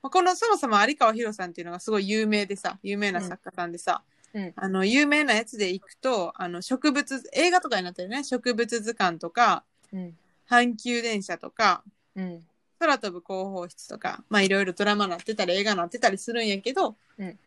[0.01, 4.53] まあこのそもそも有川博さんっていうのがすごい有名でさ、有名な作家さんでさ、うん。
[4.55, 10.17] あの、有名なやつでいくと、あの、植物、映画とかになってるね、植物図鑑とか、うん。
[10.49, 11.83] 阪急電車とか、
[12.15, 12.43] うん。
[12.79, 17.39] 空飛ぶ広報室とか、まあいろいろドラマなってたり映画なってたりするんやけど、うん。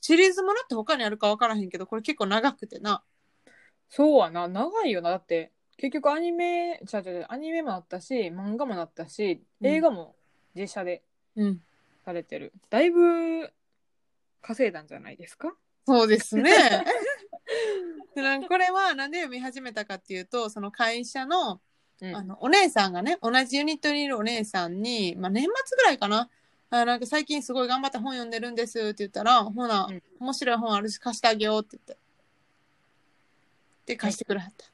[0.00, 3.02] シリーズものって他にあるか分からへんけど、これ結構長くてな。
[3.88, 4.48] そうやな。
[4.48, 5.10] 長いよな。
[5.10, 9.66] だって結局アニメ違う違う違うアニメもあったし漫画もなったしうん。
[9.66, 10.16] 映画も
[10.54, 11.02] 実写で。
[11.36, 11.60] うん。
[12.04, 13.52] されてる、だいぶ
[14.40, 15.54] 稼いだんじゃないですか？
[15.86, 16.52] そうですね。
[18.48, 21.60] これはなんで読み始めたかっていうと、その会社の
[22.00, 26.28] うんあのお姉さんがね、同じユニットにいるお姉さんに、まあ、年末ぐらいかな。
[26.70, 31.98] あなんか最近すごい頑張って本読んでるんですって言ったら、ほな、うん面白い本あるし貸してあげようって言って。
[33.86, 34.66] で、貸してくれはった。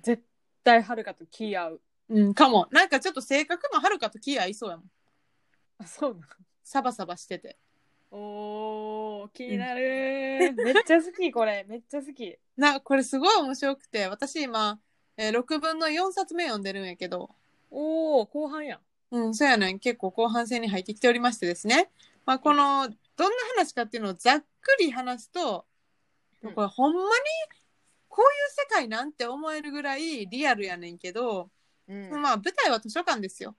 [0.00, 0.22] 絶
[0.62, 1.80] 対はるかと気合う
[2.10, 2.68] うん、かも。
[2.70, 4.90] なんかちょっと性格もはるかと気合いそうやもん。
[5.78, 6.26] あそうな
[6.62, 7.56] サバサバしてて。
[8.10, 11.64] のおー気になる、めっちゃ好きこれ。
[11.68, 12.36] めっちゃ好き。
[12.56, 14.80] な、これすごい面白くて、私今、
[15.16, 17.30] えー6分の4冊目読んでるんやけど、
[17.70, 18.76] おお後半や。
[18.76, 18.80] ん
[19.16, 19.78] うん、そうやねん。
[19.78, 21.90] 結構後半戦に入ってきておりましてですね。
[22.24, 25.66] まあ、この、どんな話かっていうのをざっくり話すと、
[26.42, 26.54] うん。
[26.54, 27.06] これほんまに、
[28.08, 31.50] こういう世界なんて思えるぐらいリアルやねんけど、
[31.88, 32.10] うん。
[32.22, 33.56] まあ、舞台は図書館ですよ。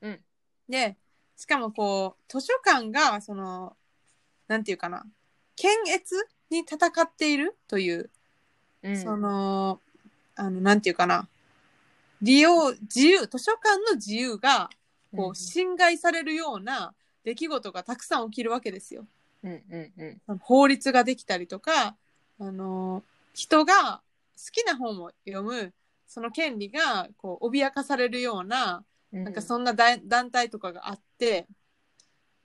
[0.00, 0.24] うん。
[0.68, 0.96] で、
[1.40, 3.74] しかもこう、図書館が、その、
[4.46, 5.06] なんていうかな、
[5.56, 8.10] 検閲に戦っているという、
[8.82, 9.02] うん。
[9.02, 9.80] その、
[10.36, 11.28] あの、なんていうかな、
[12.20, 14.68] 利用、自由、図書館の自由が、
[15.16, 16.92] こう侵害されるような
[17.24, 19.06] 出来事がたくさん起きるわけですよ。
[19.42, 20.38] うんうんうん。
[20.40, 21.96] 法律ができたりとか、
[22.38, 24.02] あの、人が
[24.36, 25.72] 好きな本を読む、
[26.06, 31.46] その権利が、こう、脅かされるような、うんなんかそんなだ団体とかがあって、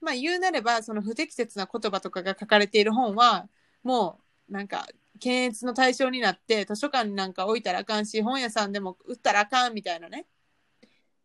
[0.00, 3.48] まあ言うなれば、その不適切な言葉とかが書かれている本は、
[3.82, 4.86] もう、なんか、
[5.18, 10.26] 検閲の対象になって、図書館になんか置いたらあかんし、本屋さんでも売ったらあかんみたいなね。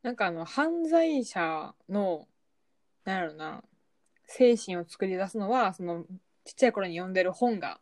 [0.02, 2.28] なんかあの犯罪者の
[3.06, 3.64] なんやろな
[4.26, 6.06] 精神を作り出すのはその
[6.44, 7.80] ちっちゃい頃に読んでる本が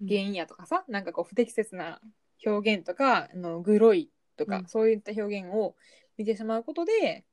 [0.00, 2.00] 原因やとかさ、なんかこう不適切な
[2.44, 4.66] 表現とかあのグロいとか、うん。
[4.66, 5.76] そういった表現を
[6.16, 7.24] 見てしまうことで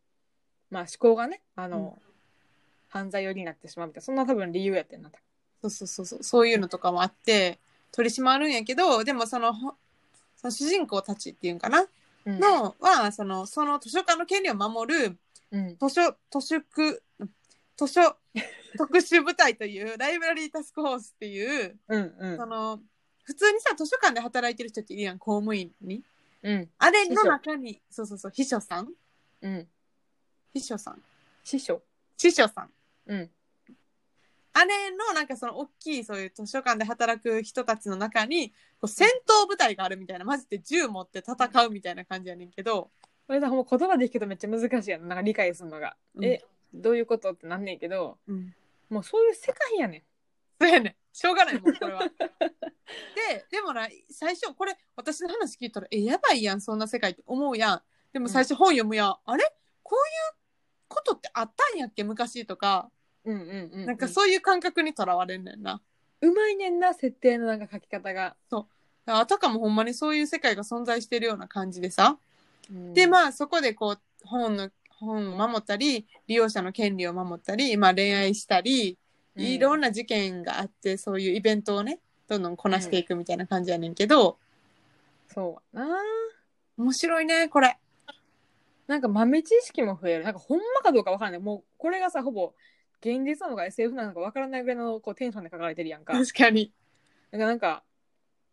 [0.70, 1.98] まあ思考がねあの、
[2.90, 5.12] 犯罪寄りになってしまうみたいなそんな多分理由やってんな
[5.62, 7.60] そうそうそうそう、そういうのとかもあって、
[7.92, 9.74] 取り締まるんやけど、でもその、ほ
[10.36, 11.86] その主人公たちっていうんかな？
[12.26, 12.40] うん。
[12.40, 15.18] のは、その、その図書館の権利を守る、
[15.52, 15.78] うん。
[15.80, 17.02] 図書、図書区、
[17.76, 18.02] 図書
[18.78, 22.38] 特殊部隊という、 ライブラリータスクフォースっていう、うんうん。
[22.38, 22.80] その、
[23.24, 26.04] 普通にさ、図書館で働いてる人っているやん、公務員に。
[26.43, 26.69] うん。
[26.78, 28.93] あれの中に、そうそうそう、秘書さん？
[29.41, 29.67] うん。
[30.54, 31.02] 秘書さん。
[31.43, 31.82] 師匠
[32.17, 32.69] 司書さん。
[33.08, 33.30] うん。
[34.54, 39.08] あれの、なんかその、大きい、そういう図書館で働く人たちの中に、こう戦
[39.43, 42.89] 闘部隊があるみたいな、マジで銃持って戦うみたいな感じやねんけど、
[43.28, 45.08] これさもう言葉で聞くとめっちゃ難しいやん。
[45.08, 46.26] なんか理解するのが、うん。
[46.26, 48.17] えどういうことってなんねんけど。
[48.28, 48.56] うん。
[48.89, 50.04] もうそういう世界やねん。
[50.60, 50.95] そうやねん。
[51.13, 52.02] しょうがないもん、これは。
[53.67, 57.82] もな、最初、これ、私の話聞いたら、え、やばいやん、そんな世界って思うやん。
[58.13, 59.15] でも最初本読むやん。
[59.25, 59.43] あれ？
[59.84, 60.38] こういう
[60.88, 62.03] ことってあったんやっけ？
[62.03, 62.89] 昔とか、
[63.25, 65.82] うんうんうん、なんかそういう感覚にとらわれんねんな。
[66.21, 68.36] うまいねんな設定のなんか書き方が、
[69.06, 72.17] あたかもほんまにそういう世界が存在してるような感じでさ。
[72.71, 72.93] うん。
[72.93, 78.97] で、まあそこでこう、本の、本を守ったり、利用者の権利を守ったり、まあ恋愛したり、
[79.36, 79.43] うん。
[79.43, 84.38] いろんな事件があって、そういうイベントをね、どんどんこなしていくみたいな感じやねんけど、
[85.34, 85.98] そうやな。
[86.78, 87.78] 面白いね、これ。
[88.88, 90.24] なんか豆知識も増える。
[90.24, 91.40] なんかほんまかどうかわからない。
[91.40, 92.54] もうこれがさほぼ
[93.02, 96.13] 現実なのか SF なのかわからないぐらいのこうテンションで書かれてるやんか。
[96.13, 96.72] 確かに。
[97.32, 97.84] だからなんか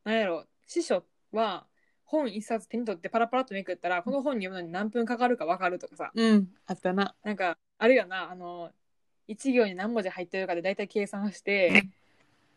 [0.05, 1.67] なんやろ師匠は
[2.05, 6.11] 本一冊手に取ってパラパラっとめくったらこの本に読むのに何分かかるかわかるとかさ。
[6.15, 7.15] うん、あったな。
[7.23, 8.31] なんかあるよな。
[8.31, 8.71] あの
[9.27, 11.85] 一行に何文字入ってるかで大体計算して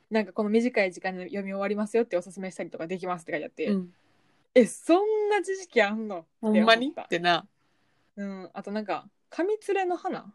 [0.09, 3.89] なんかこの短い時間で読み終わりますよっておすすめしたりとかできますって書いてあって、うん。
[4.55, 6.25] えそんな知識あんの？
[6.41, 6.87] ほんまに？
[6.87, 7.45] って思ってな。
[8.15, 10.33] うんあとなんか紙連れの花？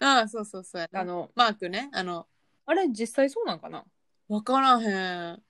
[0.00, 1.00] ああ、そうそうそうやな。
[1.00, 1.90] あのマークね。
[1.92, 2.26] あの、
[2.66, 3.84] あれ実際そうなんかな？
[4.28, 5.42] わからへん。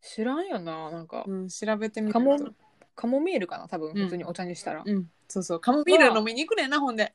[0.00, 2.52] 知らんよななんか、うん、調べてみるカモと。
[2.94, 3.68] カモミールかな？
[3.68, 5.60] 多分うん普通にお茶にしたら、うん、そうそう。
[5.60, 7.12] カモミール飲みに行くねんな、ほんで。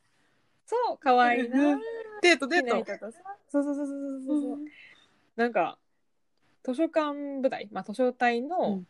[0.68, 1.80] そうかわいいな
[2.22, 2.84] デート、デート。
[2.84, 3.18] 人とさ
[3.50, 3.98] そうそうそうそう
[4.28, 4.60] そうそう、
[5.36, 5.78] なんか
[6.64, 8.88] 図書館部隊、まあ、図書隊の、うん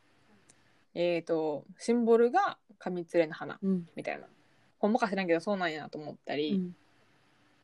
[0.94, 3.88] えっ、とシンボルが紙連れの花うん。
[3.96, 4.26] みたいな
[4.80, 6.76] ほんまか知らんけどそうなんやなと思ったり、うん。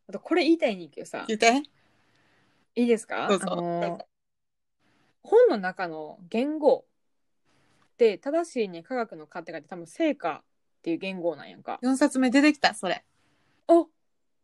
[0.08, 1.62] あとこれ言いたいねんけどさ言って。
[2.76, 2.84] い？
[2.84, 3.28] いですか？
[5.24, 11.80] 本の中の言語って正しいに科学の科って書いて多分成果っていう言語なんやんか。
[11.84, 13.04] 4冊目出てきた、それ。
[13.68, 13.90] お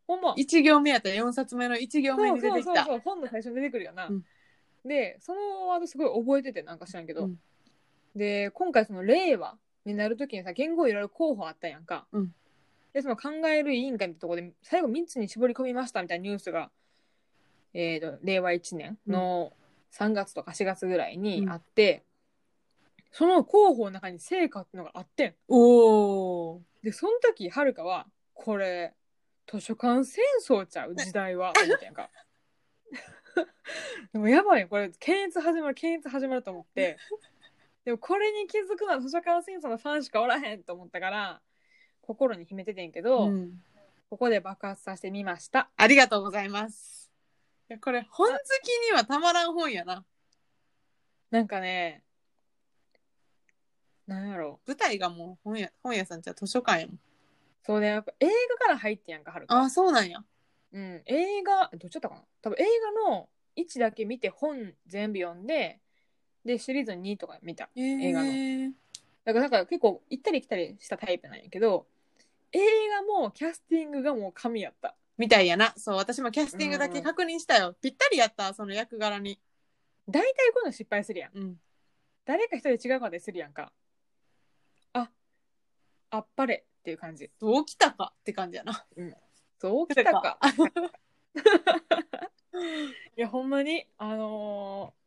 [0.08, 0.34] ほんま。
[0.36, 1.10] 1行目やった。
[1.10, 2.66] ら4冊目の1行目に出てきた。
[2.66, 4.08] そうそうそう本の最初に出てくるよな。
[4.08, 4.24] うん。
[4.86, 7.40] でそのワードすごい覚えててなんか知らんけど、うん。
[8.16, 12.34] で今回その令和になるときにさ言語いろいろ候補あったやんか、うん。
[12.94, 16.70] でその考える委員会のところで最後3つに絞り込みましたみたいなニュースが、
[17.74, 19.54] えーと令和1年の
[19.92, 22.04] 3月とか4月ぐらいにあって、
[23.12, 25.34] その候補の中に成果っていうのがあってん。
[25.48, 26.60] おー。
[26.84, 28.94] でその時はるかはこれ
[29.48, 30.96] 図書館戦争ちゃう？
[30.96, 31.54] 時代は？
[31.64, 32.10] 思ったやんか。
[34.14, 34.68] でもやばいよ。
[34.68, 36.98] これ検閲始まる検閲始まると思って。
[37.86, 41.42] でもこれに気づくのは図書館戦争のファンしかおらへんと思ったから
[42.02, 43.62] 心に秘めててんけど、うん。
[44.10, 45.72] ここで爆発させてみました。
[45.76, 47.12] ありがとうございます。
[47.70, 50.06] いやこれ、本好きにはたまらん本やな。
[51.32, 52.04] なんかね
[54.06, 54.60] なんやろ。
[54.68, 57.00] 舞台がもう本屋本屋さんじゃ図書館やもん。
[57.66, 58.28] そうねやっぱ映
[58.60, 60.24] 画から入ってんやんかはるかあ、そうなんや。
[60.74, 62.22] うん、映画どっちだったかな？
[62.42, 62.66] 多分映
[63.06, 65.80] 画の1だけ見て本全部読んで
[66.44, 68.74] でシリーズ2とか見た映画のの。
[69.24, 71.86] だからなんか結構行ったり来たりしたタイプなんやけど
[72.52, 72.60] 映
[72.90, 75.74] 画もキャスティングがもう神やったみたいやな。
[75.78, 77.76] そう、私もキャスティングだけ確認したよ。
[77.82, 79.40] ぴったりやった、その役柄に。
[80.08, 81.56] 大体こういうの失敗するやんうん。
[82.26, 83.72] 誰か一人違うかでするやんか
[84.94, 85.10] あ
[86.10, 88.86] あっぱれっていう感じどうきたかって感じやな。
[89.58, 90.38] そうきたか
[93.16, 95.04] いやほんまにあのー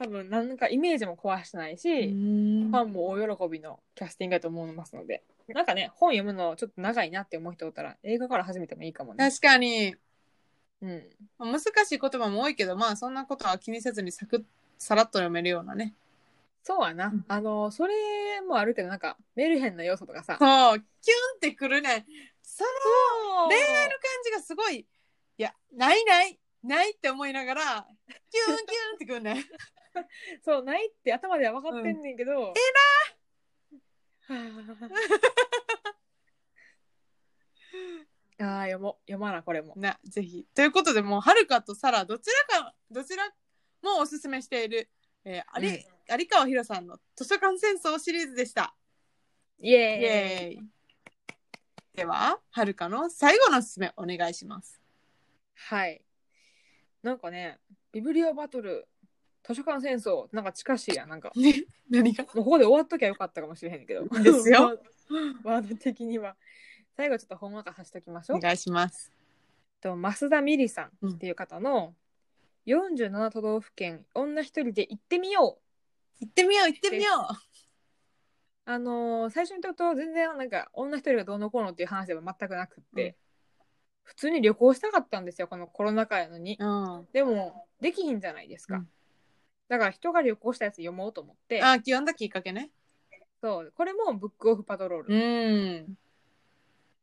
[0.00, 9.28] 多分なんかイメージも壊してないし、ファンも大喜びのキャスティングだと思いますので、なんかね、本読むのちょっと長いなって思う人おったら、映画から始めてもいいかもね。
[9.28, 9.96] 確かに、
[10.82, 11.02] うん。
[11.40, 14.44] 難しい言葉も多いけど、まあそんなことは気にせずにサクッ、
[14.78, 15.94] さらっと読めるようなね。
[16.62, 17.06] そうやな。
[17.06, 17.94] うんあの、それ
[18.46, 20.36] もあるけど、なんか、メルヘンな要素とかさ。
[20.38, 20.84] そう、キュン
[21.36, 22.06] ってくるね。
[22.42, 24.86] その恋愛の感じがすごい、い
[25.36, 27.86] や、ないない、ないって思いながら、
[28.30, 29.44] キュンキュンってくるね。
[30.44, 32.54] そう、ないって頭では分かってんねんけど。
[34.30, 34.44] えな
[38.40, 39.10] ああ、読もう。
[39.10, 39.74] 読まな、これも。
[39.76, 40.46] な、ぜひ。
[40.54, 43.28] ということで、もう、はるかとサラ、どちらか、どちら
[43.82, 44.90] もおすすめしている、
[45.24, 48.74] えー、有うん有川博さんの図書館戦争シリーズでした。
[49.60, 50.68] イエーイイエーイ。
[51.94, 54.80] では、はるかの最後のおすすめお願いします。
[55.54, 56.00] はい。
[57.02, 57.58] なんかね、
[57.92, 58.88] ビブリオバトル、
[59.44, 61.30] 図書館戦争、なんか近しいやん、なんか。
[61.36, 62.24] ね、何が？
[62.24, 64.04] もうここで終わっときゃよかったかもしれへんけど。
[64.08, 64.80] ですよ。
[65.44, 66.36] ワード的には。
[66.96, 68.40] 最後ちょっとほんわかさせておきましょうお。
[68.40, 69.12] 願いします。
[69.80, 71.94] と増田美里さんっていう方の
[72.66, 75.67] 47都道府県女一人で行ってみよう
[76.20, 77.12] 行ってみよう、行ってみよ
[78.64, 83.14] あのー最初に言ったこと全然なんか女一人がどうのこうのっていう話では全くなくって、うん
[84.08, 86.64] 普通に旅行したかったんですよこのコロナ禍やのにう。
[86.64, 86.66] う
[87.00, 87.08] ん。
[87.12, 88.88] でもできひんじゃないですか、うん
[89.68, 92.70] だから人が旅行したやつ読もうと思ってあ、読んだきっかけね。
[93.42, 95.18] そうこれもブックオフパトロール、う
[95.84, 95.98] ん。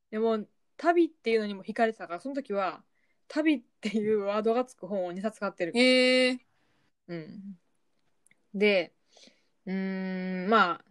[0.10, 0.44] でも
[0.76, 2.82] 旅っていうのにも惹かれてたからその時は
[3.28, 6.40] 旅っていうワードがつく本を2冊買ってるへえ。
[7.08, 7.60] うん。
[8.56, 8.95] で、
[9.66, 10.86] うーん、まあ、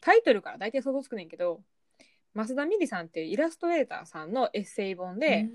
[0.00, 1.60] タイトルから大体想像つくねんけど、
[2.34, 5.48] 増田美里さんっていうイラストレーターさんのエッセイ本で、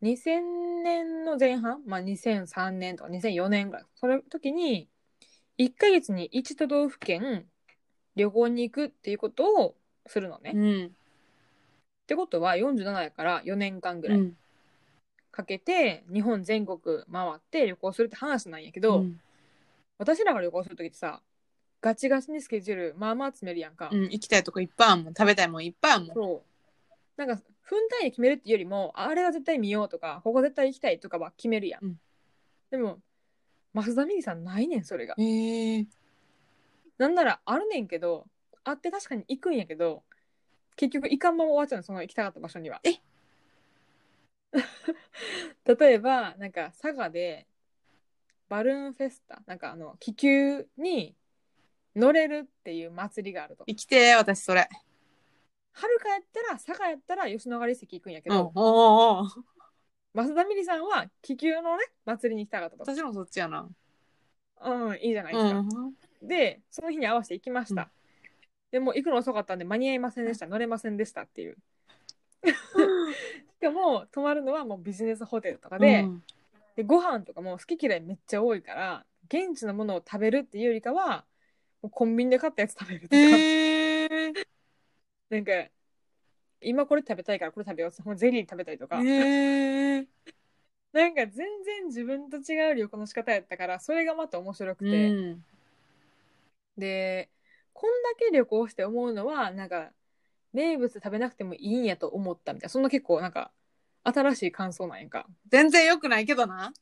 [0.00, 4.88] 2000年の前半、まあ2003年とか2004年ぐらい、それ時に、
[5.58, 7.46] 1ヶ月に1都道府県
[8.16, 9.76] 旅行に行くっていうことを
[10.06, 10.52] するのね。
[10.52, 10.96] っうん。
[12.06, 14.36] てことは47やから4年間ぐらいうん。
[15.30, 16.78] かけて日本全国
[17.10, 19.18] 回って旅行するって話なんやけど、うん
[19.98, 21.22] 私らが旅行するときってさ
[21.82, 25.14] ガチガチにスケジュールまあまあ詰めるやんか、うん、行きたいとこいっぱいあるもん。
[25.14, 26.14] 食べたいもんいっぱいあるもん。
[26.14, 26.42] そ
[27.16, 31.96] うなんか分単位で決めるっていうよりもあれは絶対見ようとかここ絶対行きたいとかは決めるやん、うん
[32.70, 33.00] でも
[33.74, 35.86] 増田美里さんないねんそれがへえ。
[36.96, 38.26] なんならあるねんけど
[38.64, 40.02] あって確かに行くんやけど
[40.76, 42.94] 結局行かんまま終わっちゃうのその行きたかった場所にはえ？
[45.76, 47.46] 例えばなんか佐賀で
[48.48, 51.14] バルーンフェスタなんかあの気球に
[51.96, 54.68] 乗れるっていう祭りがあると行きてー、私それ。
[55.74, 58.36] はるかやったら佐賀やったら吉野ヶ里遺跡行くんやけうん。
[58.36, 59.24] おど、おお。
[60.14, 63.68] 増田美里さんは気球のね祭りに行きたかったと私もそっちやな。
[64.64, 65.94] うんいいじゃないですか、うん。
[66.22, 67.88] でその日に合わせて行きました、うん
[68.72, 71.58] でも行くの遅かったんで間に合いませんでした乗れませんでしたっていう
[72.42, 72.52] し
[73.60, 76.22] かも泊まるのはもうビジネスホテルとかで,、うん
[76.74, 81.26] でご飯とかも好き嫌いめっちゃ多いから現地のものを食べるっていうよりかは
[81.90, 84.32] コンビニで買ったやつ食べるとか、へえ。
[85.30, 85.52] なんか
[86.60, 90.06] 今これ食べたいからこれ食べようもうゼリー食べたりとか、へえ。
[90.92, 95.44] なんか全然自分と違う旅行の仕方やったからそれがまた面白くて、うん。
[96.76, 97.30] で
[97.72, 99.90] こんだけ旅行して思うのはなんか
[100.52, 103.50] 名物食べなくてもいいんやと思ったみたいなそんな結構なんか
[104.04, 106.72] 新しい感想なんやんか全然良くないけどな。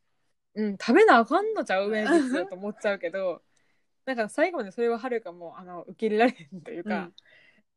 [0.55, 1.88] うん食べなあかんのちゃう？
[1.88, 3.42] 名物と思っちゃうけど
[4.11, 7.12] なんか最後までそれははるかもあの受け入れられへんというか、うん。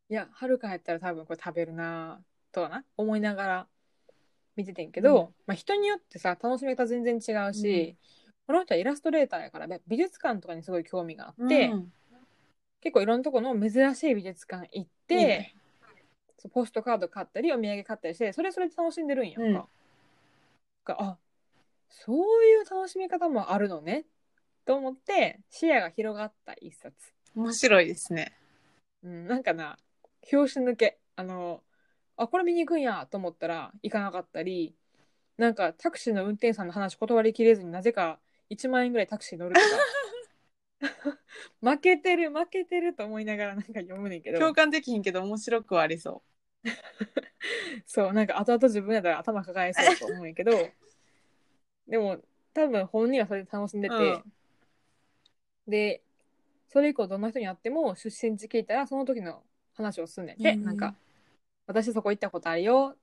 [0.09, 2.19] いやはるかやったら多分これ食べるな
[2.51, 3.67] とはな思いながら
[4.55, 5.27] 見ててんけど、うん。
[5.45, 7.95] まあ、人によってさ楽しみ方全然違うし、
[8.47, 11.93] この人はイラストレーターやからね美術館とかにすごい興味があって、うん。
[12.81, 15.53] 結構いろんなとこの珍しい美術館行って、
[16.51, 19.43] ポストカード買ったりお土産買ったりしてそれそれで楽しんでるんやんか。
[19.43, 19.53] うん。
[20.85, 21.17] があ
[21.89, 24.05] そういう楽しみ方もあるのね
[24.65, 26.95] と思って視野が広がった一冊。
[27.35, 28.33] 面白いですね。
[29.03, 29.77] うん、なんかな
[30.29, 30.99] 拍子抜け。
[31.15, 31.61] あの
[32.17, 34.75] あこれ見に行くんやと思ったら行かなかったり
[35.37, 39.67] なんかタクシーの運転手さんの話断りきれずになぜか1万円ぐらいタクシー乗るとか。
[41.61, 44.39] 負けてる負けてると思いながらなんか読むねんけど。
[44.39, 46.23] 共感できひんけど面白くはありそ
[47.85, 50.51] そうなんか後々自分やったら頭抱えそうと思うんやけど。
[51.87, 52.21] でも
[52.53, 54.33] 多分本人はそれで楽しんでて、うん
[55.67, 56.01] で
[56.69, 59.43] それ以降どんな人に会っても出身地聞いたらその時の
[59.75, 60.41] 話をすんねん。
[60.41, 60.63] て、うん。
[60.65, 60.95] なんか
[61.67, 62.95] 私そこ行ったことあるよ。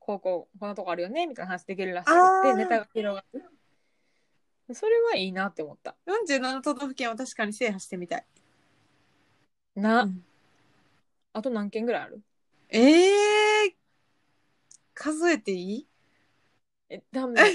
[0.00, 2.50] こうこんなとこあるよねみたいな話できるらしくあー。
[2.50, 3.44] てネタが広がる
[4.74, 5.96] それはいいなって思った。
[6.06, 6.10] う。
[6.10, 8.26] 47都道府県は確かに制覇してみたい。
[9.76, 10.24] な、うん。
[11.32, 12.22] あと何件ぐらいある？
[12.70, 13.74] ええー、
[14.94, 15.86] 数えていい？
[16.90, 17.40] えダメ。
[17.40, 17.44] あ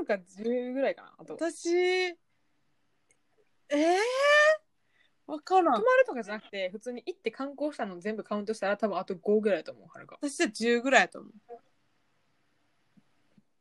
[0.00, 2.16] るか10ぐらいかなあと泊私、え
[3.70, 5.64] えー、わからん。
[5.66, 11.32] まるとかじゃなくて普通に行って観光したの全部カウントしたら多分あと5ぐらいだと思うはるか私は10ぐらいやと思う。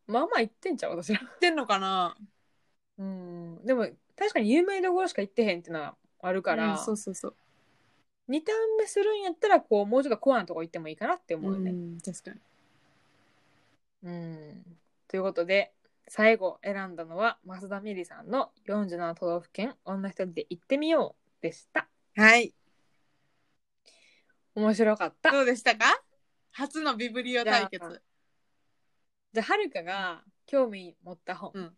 [0.05, 2.15] まあまあ行ってんちゃう私ら知ってんのかな？
[2.97, 7.35] うんでも確かに有名どころしか行ってへんってのはあるから、うんそうそうそう。
[8.29, 11.71] 2ターン目するんやったらこうもうちょっとコアなとこ行ってもいいかなって思うよね。
[11.71, 12.39] ん、確かに。
[14.03, 14.77] うん
[15.07, 15.71] ということで
[16.15, 21.87] 最後選んだのは増田美里さんの47都道府県女一人で行ってみようでした。
[22.15, 22.53] はい。
[24.53, 25.31] 面白かった。
[25.31, 25.85] どうでしたか？
[26.51, 28.03] 初のビブリオ対決。
[29.33, 31.71] じゃあはるかが興味持った本、うん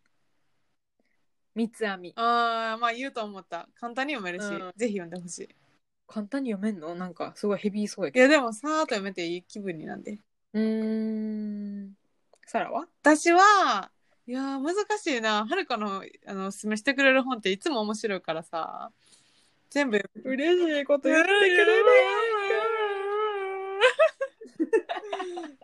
[1.54, 3.70] 三つ編みああ、まあ言うと思った。
[3.80, 5.48] 簡単に読めるし、うんぜひ読んでほしい。
[6.06, 6.94] 簡単に読めんの？
[6.94, 8.24] なんかすごいヘビーそうやいけど。
[8.24, 10.18] や、でもさーっと読めていい気分になんで。
[10.52, 11.92] うーん。
[12.44, 12.86] サラは？
[13.02, 13.90] 私は、
[14.28, 15.46] いやー、難しいな。
[15.46, 18.90] はるかの、あの、おすすめしてくれる本っていつも面白いからさ。
[19.70, 20.02] 全部。
[20.24, 21.84] 嬉しいこと言ってくれる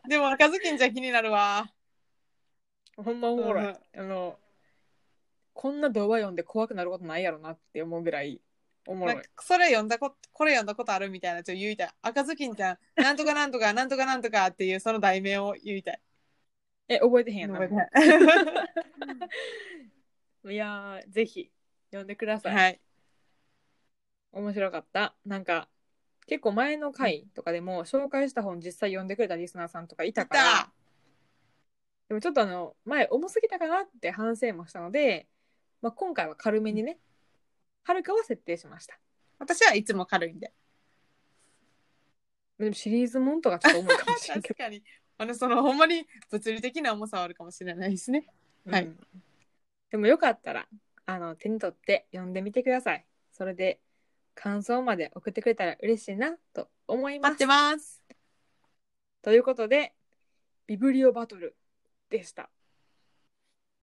[0.09, 1.73] でも、赤ずきんちゃん気になるわ。
[2.97, 3.75] ほんまおもろい。
[3.97, 4.39] あの、
[5.55, 8.41] こんな動画読んで怖くなることないやろなって思うぐらい
[8.87, 9.31] おもろいなんか。
[9.41, 11.91] それ読んだこと、これ読んだことあるみたいな、ちょっと言いたい。
[12.03, 16.01] 赤ずきんちゃん、なんとかなんとか、なんとかなんとかっていうその題名を言いたい。
[16.95, 17.49] え、覚えてへんや。
[17.49, 17.91] 覚えてない
[20.55, 21.51] いやー、ぜひ
[21.91, 22.55] 読んでください。
[22.55, 22.81] はい。
[24.33, 25.15] 面白かった。
[25.25, 25.69] なんか、
[26.27, 30.73] 結構前の回とかでも紹介した本実際読んでくれたリスナーさんとかいたから、た
[32.09, 35.29] でもちょっとあの、前重すぎたかなって反省もしたので、
[35.81, 36.99] まあ、今回は軽めにね、
[37.85, 38.99] はるかは設定しました。
[39.39, 40.53] 私はいつも軽いんで。
[42.59, 44.83] でもシリーズもんとかちょっと重いかもしれないけ 確かに。
[45.23, 48.27] あの、その、ほんまに物理的な重さはあるかもしれないですね。
[48.67, 48.99] ど、はいうん
[49.91, 50.67] でもよかったら、
[51.05, 53.05] あの、手に取って読んでみてください。
[53.31, 53.79] それで、
[54.35, 57.47] 感想まで送ってくれたら嬉しいなと思います待って。
[57.47, 58.03] ます。
[59.21, 59.93] ということで、
[60.67, 61.55] ビブリオバトル
[62.09, 62.49] でした。